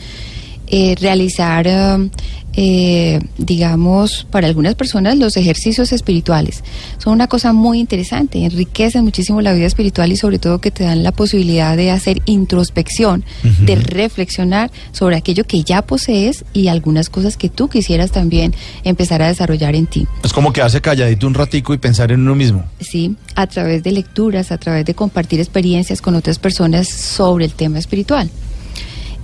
Eh, 0.69 0.95
realizar, 0.99 1.67
eh, 1.69 2.11
eh, 2.59 3.21
digamos, 3.37 4.27
para 4.31 4.47
algunas 4.47 4.75
personas 4.75 5.19
los 5.19 5.37
ejercicios 5.37 5.93
espirituales 5.93 6.65
son 6.97 7.13
una 7.13 7.27
cosa 7.27 7.53
muy 7.53 7.79
interesante, 7.79 8.45
enriquecen 8.45 9.05
muchísimo 9.05 9.43
la 9.43 9.53
vida 9.53 9.67
espiritual 9.67 10.11
y 10.11 10.17
sobre 10.17 10.39
todo 10.39 10.59
que 10.59 10.71
te 10.71 10.85
dan 10.85 11.03
la 11.03 11.13
posibilidad 11.13 11.77
de 11.77 11.91
hacer 11.91 12.23
introspección, 12.25 13.25
de 13.61 13.77
reflexionar 13.77 14.71
sobre 14.93 15.17
aquello 15.17 15.45
que 15.45 15.63
ya 15.63 15.83
posees 15.83 16.45
y 16.55 16.69
algunas 16.69 17.11
cosas 17.11 17.37
que 17.37 17.51
tú 17.51 17.69
quisieras 17.69 18.11
también 18.11 18.55
empezar 18.85 19.21
a 19.21 19.29
desarrollar 19.29 19.75
en 19.75 19.87
ti. 19.87 20.07
Es 20.25 20.33
como 20.33 20.53
quedarse 20.53 20.81
calladito 20.81 21.27
un 21.27 21.35
ratico 21.35 21.75
y 21.75 21.79
pensar 21.79 22.11
en 22.11 22.21
uno 22.21 22.35
mismo. 22.35 22.65
¿sí? 22.81 23.17
A 23.35 23.47
través 23.47 23.83
de 23.83 23.93
lecturas, 23.93 24.51
a 24.51 24.59
través 24.59 24.87
de 24.87 24.95
compartir 24.95 25.41
experiencias 25.41 26.01
con 26.01 26.15
otras 26.15 26.39
personas 26.39 26.89
sobre 26.89 27.45
el 27.45 27.53
tema 27.53 27.79
espiritual. 27.79 28.31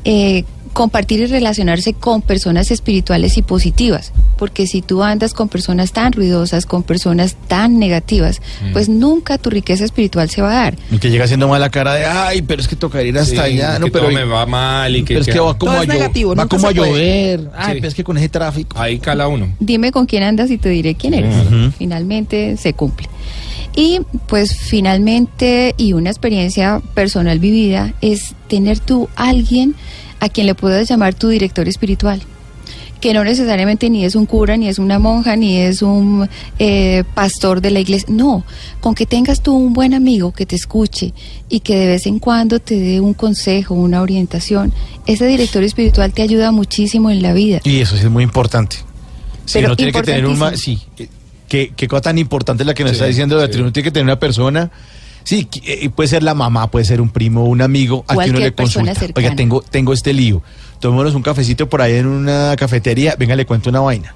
Eh, 0.04 0.44
compartir 0.72 1.20
y 1.20 1.26
relacionarse 1.26 1.92
con 1.94 2.22
personas 2.22 2.70
espirituales 2.70 3.36
y 3.36 3.42
positivas, 3.42 4.12
porque 4.38 4.66
si 4.66 4.82
tú 4.82 5.02
andas 5.02 5.34
con 5.34 5.48
personas 5.48 5.92
tan 5.92 6.12
ruidosas, 6.12 6.66
con 6.66 6.82
personas 6.82 7.36
tan 7.48 7.78
negativas, 7.78 8.40
pues 8.72 8.88
nunca 8.88 9.38
tu 9.38 9.50
riqueza 9.50 9.84
espiritual 9.84 10.30
se 10.30 10.42
va 10.42 10.50
a 10.50 10.54
dar. 10.64 10.76
Y 10.90 10.98
que 10.98 11.10
llega 11.10 11.24
haciendo 11.24 11.48
mala 11.48 11.70
cara 11.70 11.94
de, 11.94 12.06
ay, 12.06 12.42
pero 12.42 12.60
es 12.62 12.68
que 12.68 12.76
toca 12.76 13.02
ir 13.02 13.16
hasta 13.18 13.46
Sí, 13.46 13.54
allá. 13.54 13.78
No, 13.78 13.86
que 13.86 13.92
pero, 13.92 14.06
todo 14.06 14.14
me 14.14 14.24
va 14.24 14.46
mal 14.46 14.94
y 14.96 15.00
que, 15.02 15.14
pero 15.14 15.20
es 15.20 15.26
que 15.26 15.32
que- 15.34 15.40
va 15.40 15.58
como, 15.58 15.72
Todo 15.72 15.82
a, 15.82 15.86
negativo, 15.86 16.34
va 16.34 16.46
como 16.46 16.68
a 16.68 16.72
llover. 16.72 17.50
Ay, 17.56 17.74
Sí. 17.74 17.80
pero 17.80 17.88
es 17.88 17.94
que 17.94 18.04
con 18.04 18.16
ese 18.18 18.28
tráfico. 18.28 18.78
ahí 18.80 18.98
cala 18.98 19.28
uno. 19.28 19.48
Dime 19.60 19.92
con 19.92 20.06
quién 20.06 20.22
andas 20.22 20.50
y 20.50 20.58
te 20.58 20.68
diré 20.68 20.94
quién 20.94 21.14
eres. 21.14 21.34
Finalmente 21.78 22.56
se 22.56 22.72
cumple. 22.74 23.08
Y 23.74 24.00
pues 24.26 24.54
finalmente, 24.54 25.74
y 25.78 25.94
una 25.94 26.10
experiencia 26.10 26.80
personal 26.94 27.38
vivida, 27.38 27.94
es 28.02 28.34
tener 28.48 28.78
tú 28.80 29.08
alguien 29.16 29.74
a 30.22 30.28
quien 30.28 30.46
le 30.46 30.54
puedas 30.54 30.88
llamar 30.88 31.14
tu 31.14 31.28
director 31.28 31.66
espiritual. 31.66 32.22
Que 33.00 33.12
no 33.12 33.24
necesariamente 33.24 33.90
ni 33.90 34.04
es 34.04 34.14
un 34.14 34.24
cura, 34.26 34.56
ni 34.56 34.68
es 34.68 34.78
una 34.78 35.00
monja, 35.00 35.34
ni 35.34 35.56
es 35.56 35.82
un 35.82 36.28
eh, 36.60 37.02
pastor 37.14 37.60
de 37.60 37.72
la 37.72 37.80
iglesia. 37.80 38.06
No, 38.08 38.44
con 38.80 38.94
que 38.94 39.04
tengas 39.04 39.42
tú 39.42 39.52
un 39.56 39.72
buen 39.72 39.94
amigo 39.94 40.30
que 40.30 40.46
te 40.46 40.54
escuche 40.54 41.12
y 41.48 41.58
que 41.58 41.74
de 41.76 41.86
vez 41.88 42.06
en 42.06 42.20
cuando 42.20 42.60
te 42.60 42.78
dé 42.78 43.00
un 43.00 43.14
consejo, 43.14 43.74
una 43.74 44.00
orientación. 44.00 44.72
Ese 45.06 45.26
director 45.26 45.64
espiritual 45.64 46.12
te 46.12 46.22
ayuda 46.22 46.52
muchísimo 46.52 47.10
en 47.10 47.20
la 47.20 47.32
vida. 47.32 47.60
Y 47.64 47.80
eso 47.80 47.96
sí 47.96 48.04
es 48.04 48.10
muy 48.10 48.22
importante. 48.22 48.76
Si 49.44 49.54
Pero 49.54 49.70
no 49.70 49.76
tiene 49.76 49.90
que 49.90 50.02
tener 50.02 50.24
un... 50.24 50.56
Sí, 50.56 50.78
qué, 51.48 51.72
qué 51.76 51.88
cosa 51.88 52.02
tan 52.02 52.18
importante 52.18 52.64
la 52.64 52.74
que 52.74 52.84
nos 52.84 52.92
Sí, 52.92 52.96
está 52.98 53.06
diciendo 53.06 53.36
Beatriz. 53.38 53.56
sí. 53.56 53.62
Uno 53.62 53.72
tiene 53.72 53.84
que 53.84 53.90
tener 53.90 54.04
una 54.04 54.20
persona... 54.20 54.70
Sí, 55.24 55.48
eh, 55.64 55.88
puede 55.90 56.08
ser 56.08 56.22
la 56.22 56.34
mamá, 56.34 56.70
puede 56.70 56.84
ser 56.84 57.00
un 57.00 57.08
primo, 57.10 57.44
un 57.44 57.62
amigo, 57.62 58.04
a 58.08 58.16
quien 58.16 58.30
uno 58.30 58.40
le 58.40 58.52
consulta. 58.52 58.94
cercana. 58.94 59.12
Oiga, 59.26 59.36
tengo, 59.36 59.62
tengo 59.62 59.92
este 59.92 60.12
lío. 60.12 60.42
Tomémonos 60.80 61.14
un 61.14 61.22
cafecito 61.22 61.68
por 61.68 61.80
ahí 61.82 61.94
en 61.94 62.06
una 62.06 62.54
cafetería. 62.56 63.14
Venga, 63.18 63.36
le 63.36 63.46
cuento 63.46 63.70
una 63.70 63.80
vaina. 63.80 64.14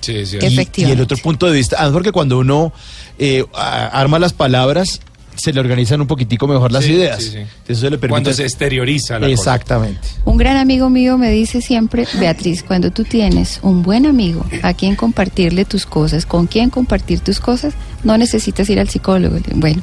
Sí, 0.00 0.26
sí. 0.26 0.36
Y- 0.40 0.44
Efectivamente. 0.46 0.80
Y, 0.82 0.90
el 0.90 1.00
otro 1.00 1.16
punto 1.18 1.46
de 1.46 1.52
vista, 1.52 1.76
además 1.78 1.92
porque 1.94 2.12
cuando 2.12 2.38
uno 2.38 2.72
eh, 3.18 3.44
a- 3.54 3.86
arma 3.86 4.18
las 4.18 4.32
palabras, 4.32 5.00
se 5.36 5.52
le 5.52 5.60
organizan 5.60 6.00
un 6.00 6.08
poquitico 6.08 6.48
mejor 6.48 6.72
las 6.72 6.82
Sí, 6.82 6.92
ideas. 6.94 7.22
sí, 7.22 7.30
sí. 7.30 7.38
Eso 7.68 7.84
le 7.90 7.98
permite... 7.98 8.08
Cuando 8.08 8.32
se 8.32 8.42
exterioriza 8.42 9.14
la 9.20 9.28
cosa. 9.28 9.32
Exactamente. 9.32 10.00
Un 10.24 10.36
gran 10.36 10.56
amigo 10.56 10.90
mío 10.90 11.16
me 11.16 11.30
dice 11.30 11.62
siempre, 11.62 12.08
Beatriz, 12.18 12.64
cuando 12.64 12.90
tú 12.90 13.04
tienes 13.04 13.60
un 13.62 13.84
buen 13.84 14.04
amigo 14.06 14.44
a 14.64 14.74
quien 14.74 14.96
compartirle 14.96 15.64
tus 15.64 15.86
cosas, 15.86 16.26
con 16.26 16.48
quien 16.48 16.70
compartir 16.70 17.20
tus 17.20 17.38
cosas, 17.38 17.74
no 18.02 18.18
necesitas 18.18 18.68
ir 18.68 18.80
al 18.80 18.88
psicólogo. 18.88 19.38
Bueno, 19.54 19.80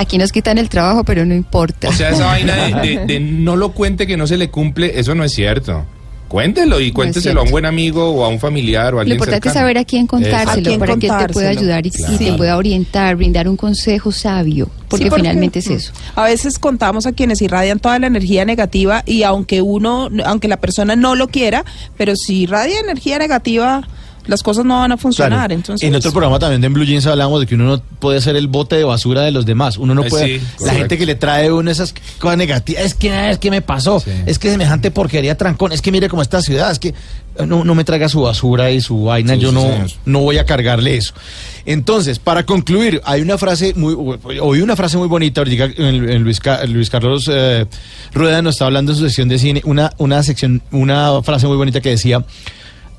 aquí 0.00 0.18
nos 0.18 0.32
quitan 0.32 0.58
el 0.58 0.68
trabajo, 0.68 1.04
pero 1.04 1.24
no 1.24 1.34
importa. 1.34 1.88
O 1.88 1.92
sea, 1.92 2.10
esa 2.10 2.26
vaina 2.26 2.54
de, 2.56 2.74
de- 2.98 3.04
de 3.06 3.20
no 3.20 3.56
lo 3.56 3.72
cuente 3.72 4.06
que 4.06 4.16
no 4.16 4.26
se 4.26 4.36
le 4.36 4.50
cumple, 4.50 4.98
eso 4.98 5.14
no 5.14 5.24
es 5.24 5.32
cierto. 5.32 5.84
Cuéntelo 6.28 6.78
y 6.78 6.92
cuénteselo 6.92 7.40
a 7.40 7.42
un 7.42 7.50
buen 7.50 7.66
amigo 7.66 8.08
o 8.10 8.24
a 8.24 8.28
un 8.28 8.38
familiar 8.38 8.86
o 8.86 8.88
a 8.88 8.92
Lo 8.92 9.00
alguien 9.00 9.16
importante 9.16 9.48
es 9.48 9.54
saber 9.54 9.78
a 9.78 9.84
quién 9.84 10.06
contárselo, 10.06 10.60
A 10.60 10.62
quién 10.62 10.78
para 10.78 10.94
que 10.96 11.08
él 11.08 11.12
te 11.26 11.32
pueda 11.32 11.48
ayudar 11.48 11.84
y, 11.84 11.88
y 11.88 11.90
Claro. 11.90 12.18
te 12.18 12.32
pueda 12.34 12.56
orientar, 12.56 13.16
brindar 13.16 13.48
un 13.48 13.56
consejo 13.56 14.12
sabio, 14.12 14.70
porque, 14.88 15.06
Sí, 15.06 15.10
finalmente 15.16 15.58
es 15.58 15.66
eso. 15.66 15.92
A 16.14 16.22
veces 16.22 16.60
contamos 16.60 17.06
a 17.06 17.12
quienes 17.12 17.42
irradian 17.42 17.80
toda 17.80 17.98
la 17.98 18.06
energía 18.06 18.44
negativa 18.44 19.02
y 19.06 19.24
aunque 19.24 19.60
uno, 19.60 20.08
aunque 20.24 20.46
la 20.46 20.58
persona 20.58 20.94
no 20.94 21.16
lo 21.16 21.26
quiera, 21.26 21.64
pero 21.96 22.14
si 22.14 22.42
irradia 22.42 22.78
energía 22.78 23.18
negativa, 23.18 23.88
las 24.30 24.42
cosas 24.42 24.64
no 24.64 24.78
van 24.78 24.92
a 24.92 24.96
funcionar. 24.96 25.40
Claro. 25.40 25.54
Entonces, 25.54 25.86
en 25.86 25.94
otro 25.94 26.10
programa 26.12 26.38
también 26.38 26.60
de 26.62 26.68
en 26.68 26.72
Blue 26.72 26.84
Jeans 26.84 27.06
hablamos 27.06 27.40
de 27.40 27.46
que 27.46 27.56
uno 27.56 27.64
no 27.64 27.82
puede 27.98 28.20
ser 28.22 28.36
el 28.36 28.46
bote 28.48 28.76
de 28.76 28.84
basura 28.84 29.22
de 29.22 29.30
los 29.32 29.44
demás. 29.44 29.76
Uno 29.76 29.94
no 29.94 30.04
Eh, 30.04 30.08
puede. 30.08 30.26
sí, 30.26 30.38
la 30.38 30.56
correcto. 30.58 30.78
gente 30.78 30.98
que 30.98 31.06
le 31.06 31.14
trae 31.16 31.48
a 31.48 31.54
uno 31.54 31.70
esas 31.70 31.94
cosas 32.18 32.38
negativas. 32.38 32.82
Es 32.84 32.94
que, 32.94 33.30
es 33.30 33.38
que 33.38 33.50
me 33.50 33.60
pasó. 33.60 34.00
Sí. 34.00 34.10
Es 34.26 34.38
que 34.38 34.50
semejante 34.50 34.90
porquería 34.90 35.36
trancón. 35.36 35.72
Es 35.72 35.82
que 35.82 35.92
mire 35.92 36.08
cómo 36.08 36.22
esta 36.22 36.40
ciudad. 36.40 36.70
Es 36.70 36.78
que 36.78 36.94
no, 37.46 37.64
no 37.64 37.74
me 37.74 37.84
traiga 37.84 38.08
su 38.08 38.22
basura 38.22 38.70
y 38.70 38.80
su 38.80 39.04
vaina. 39.04 39.34
Sí, 39.34 39.40
Yo 39.40 39.48
sí, 39.50 39.54
no, 39.54 39.62
señor. 39.62 39.90
no 40.06 40.20
voy 40.20 40.38
a 40.38 40.44
cargarle 40.46 40.96
eso. 40.96 41.12
Entonces, 41.66 42.18
para 42.18 42.44
concluir, 42.46 43.00
hay 43.04 43.20
una 43.22 43.36
frase 43.38 43.74
muy. 43.74 43.94
Oí 44.40 44.60
una 44.62 44.76
frase 44.76 44.96
muy 44.96 45.08
bonita. 45.08 45.40
ahorita 45.40 45.64
En, 45.76 46.08
en 46.10 46.22
Luis, 46.22 46.40
Ca- 46.40 46.64
Luis 46.64 46.88
Carlos 46.90 47.28
eh, 47.32 47.66
Rueda 48.12 48.42
nos 48.42 48.54
está 48.54 48.66
hablando 48.66 48.92
en 48.92 48.98
su 48.98 49.04
sección 49.04 49.28
de 49.28 49.38
cine. 49.38 49.60
Una, 49.64 49.92
una 49.98 50.22
sección, 50.22 50.62
una 50.72 51.22
frase 51.22 51.46
muy 51.46 51.56
bonita 51.56 51.80
que 51.80 51.90
decía. 51.90 52.24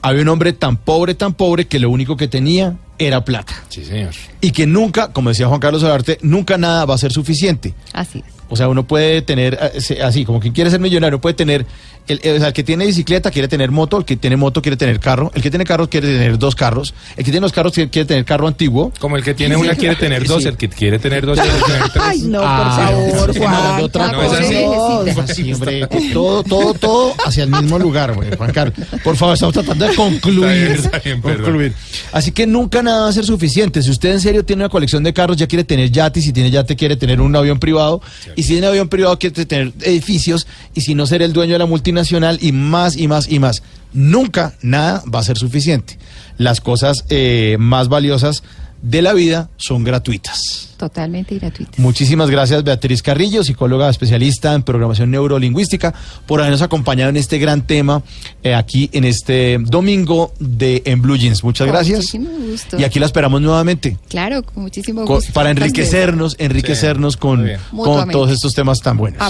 Había 0.02 0.22
un 0.24 0.30
hombre 0.30 0.54
tan 0.54 0.78
pobre, 0.78 1.14
tan 1.14 1.34
pobre, 1.34 1.68
que 1.68 1.80
lo 1.80 1.90
único 1.90 2.18
que 2.18 2.28
tenía 2.28 2.76
era 2.98 3.24
plata. 3.24 3.54
Sí, 3.70 3.86
señor. 3.86 4.14
Y 4.42 4.52
que 4.52 4.66
nunca, 4.66 5.12
como 5.12 5.30
decía 5.30 5.48
Juan 5.48 5.60
Carlos 5.60 5.82
Solarte, 5.82 6.18
nunca 6.22 6.58
nada 6.58 6.86
va 6.86 6.96
a 6.96 6.98
ser 6.98 7.12
suficiente. 7.12 7.74
Así 7.94 8.20
es. 8.20 8.42
O 8.50 8.58
sea, 8.58 8.68
uno 8.68 8.86
puede 8.86 9.22
tener, 9.22 9.58
eh, 9.74 10.02
así, 10.04 10.26
como 10.26 10.42
quien 10.42 10.54
quiere 10.54 10.70
ser 10.70 10.82
millonario, 10.82 11.22
puede 11.22 11.36
tener, 11.36 11.66
el, 12.12 12.20
el- 12.24 12.36
o 12.36 12.40
sea, 12.40 12.48
el 12.50 12.54
que 12.54 12.64
tiene 12.64 12.86
bicicleta 12.86 13.32
quiere 13.32 13.48
tener 13.48 13.72
moto, 13.72 13.98
el 13.98 14.06
que 14.06 14.16
tiene 14.18 14.36
moto 14.38 14.62
quiere 14.62 14.78
tener 14.78 15.00
carro, 15.00 15.32
el 15.36 15.42
que 15.42 15.50
tiene 15.50 15.66
carro 15.66 15.90
quiere 15.90 16.08
tener 16.08 16.38
dos 16.38 16.56
carros, 16.56 16.94
el 17.18 17.24
que 17.26 17.32
tiene 17.32 17.42
los 17.42 17.52
carros 17.52 17.74
quiere, 17.74 17.90
quiere 17.90 18.06
tener 18.08 18.26
carro 18.26 18.48
antiguo. 18.48 18.92
Como 19.00 19.18
el 19.18 19.24
que 19.24 19.34
tiene 19.34 19.56
una 19.56 19.76
quiere 19.76 19.96
tener 19.96 20.26
dos, 20.28 20.44
Sí. 20.44 20.50
el 20.50 20.58
que 20.58 20.70
quiere 20.70 21.00
tener 21.00 21.26
dos 21.26 21.40
quiere 21.40 21.58
tener 21.66 21.90
tres. 21.90 22.04
Ay, 22.06 22.22
no, 22.24 22.42
Ah, 22.44 22.92
por 22.92 23.14
favor, 23.14 23.36
no, 23.36 23.42
Juan. 23.42 23.78
no, 23.80 23.86
otra 23.86 24.14
cosa. 24.14 24.40
Dios. 24.40 25.18
Así, 25.18 25.54
hombre, 25.54 25.88
todo, 26.14 26.44
todo, 26.44 26.74
todo 26.74 27.14
hacia 27.26 27.44
el 27.44 27.50
mismo 27.52 27.78
lugar, 27.80 28.14
güey, 28.14 28.36
Juan 28.36 28.52
Carlos. 28.52 28.76
Por 29.04 29.16
favor, 29.16 29.34
estamos 29.34 29.54
tratando 29.54 29.88
de 29.88 29.96
concluir. 29.96 30.52
Está 30.72 31.00
bien, 31.00 31.18
está 31.18 31.28
bien, 31.30 31.42
concluir. 31.44 31.74
Así 32.12 32.32
que 32.32 32.46
nunca 32.48 32.82
nada 32.84 33.02
va 33.04 33.10
a 33.10 33.14
ser 33.14 33.26
suficiente. 33.26 33.82
Si 33.82 33.90
usted 33.90 34.12
en 34.12 34.20
serio 34.22 34.44
tiene 34.46 34.64
una 34.64 34.70
colección 34.70 35.04
de 35.04 35.14
carros, 35.14 35.38
ya 35.38 35.48
quiere 35.48 35.64
tener 35.64 35.92
yate, 35.92 36.20
y 36.20 36.24
si 36.24 36.34
tiene 36.34 36.52
yate 36.52 36.76
quiere 36.76 36.96
tener 36.96 37.22
un 37.22 37.36
avión 37.36 37.60
privado, 37.60 38.02
y 38.36 38.44
si 38.44 38.50
tiene 38.54 38.68
avión 38.68 38.90
privado 38.90 39.18
quiere 39.20 39.46
tener 39.46 39.72
edificios, 39.82 40.48
y 40.74 40.82
si 40.82 40.96
no 40.96 41.06
ser 41.06 41.22
el 41.22 41.34
dueño 41.34 41.54
de 41.54 41.60
la 41.60 41.66
multinacional, 41.66 42.01
y 42.42 42.52
más 42.52 42.98
y 42.98 43.08
más 43.08 43.30
y 43.30 43.40
más. 43.40 43.64
Nunca 43.94 44.54
nada 44.62 45.04
va 45.14 45.20
a 45.20 45.24
ser 45.24 45.38
suficiente. 45.38 45.98
Las 46.38 46.62
cosas 46.62 47.06
eh, 47.10 47.58
más 47.60 47.88
valiosas 47.90 48.44
de 48.82 49.02
la 49.02 49.14
vida 49.14 49.50
son 49.58 49.84
gratuitas. 49.84 50.70
Totalmente 50.78 51.38
gratuito. 51.38 51.74
Muchísimas 51.78 52.32
gracias 52.32 52.64
Beatriz 52.64 53.04
Carrillo, 53.04 53.44
psicóloga 53.44 53.88
especialista 53.88 54.56
en 54.56 54.64
programación 54.64 55.12
neurolingüística, 55.12 55.94
por 56.26 56.40
habernos 56.40 56.64
acompañado 56.64 57.12
en 57.12 57.18
este 57.18 57.38
gran 57.38 57.68
tema 57.68 58.02
eh, 58.42 58.56
aquí 58.56 58.90
en 58.92 59.04
este 59.04 59.60
domingo 59.60 60.34
de 60.40 60.82
En 60.86 61.04
Blue 61.04 61.16
Jeans. 61.18 61.44
Muchas 61.44 61.68
Con 61.68 61.76
gracias. 61.76 61.98
muchísimo 61.98 62.30
gusto. 62.50 62.80
Y 62.80 62.84
aquí 62.84 62.98
la 62.98 63.06
esperamos 63.06 63.40
nuevamente 63.42 64.00
Claro, 64.10 64.42
con 64.42 64.64
muchísimo 64.64 65.06
gusto. 65.06 65.32
para 65.34 65.52
enriquecernos, 65.52 66.36
enriquecernos 66.40 67.14
Sí, 67.14 67.20
con, 67.20 67.48
con 67.76 68.10
todos 68.10 68.32
estos 68.32 68.56
temas 68.56 68.80
tan 68.82 68.98
buenos. 68.98 69.22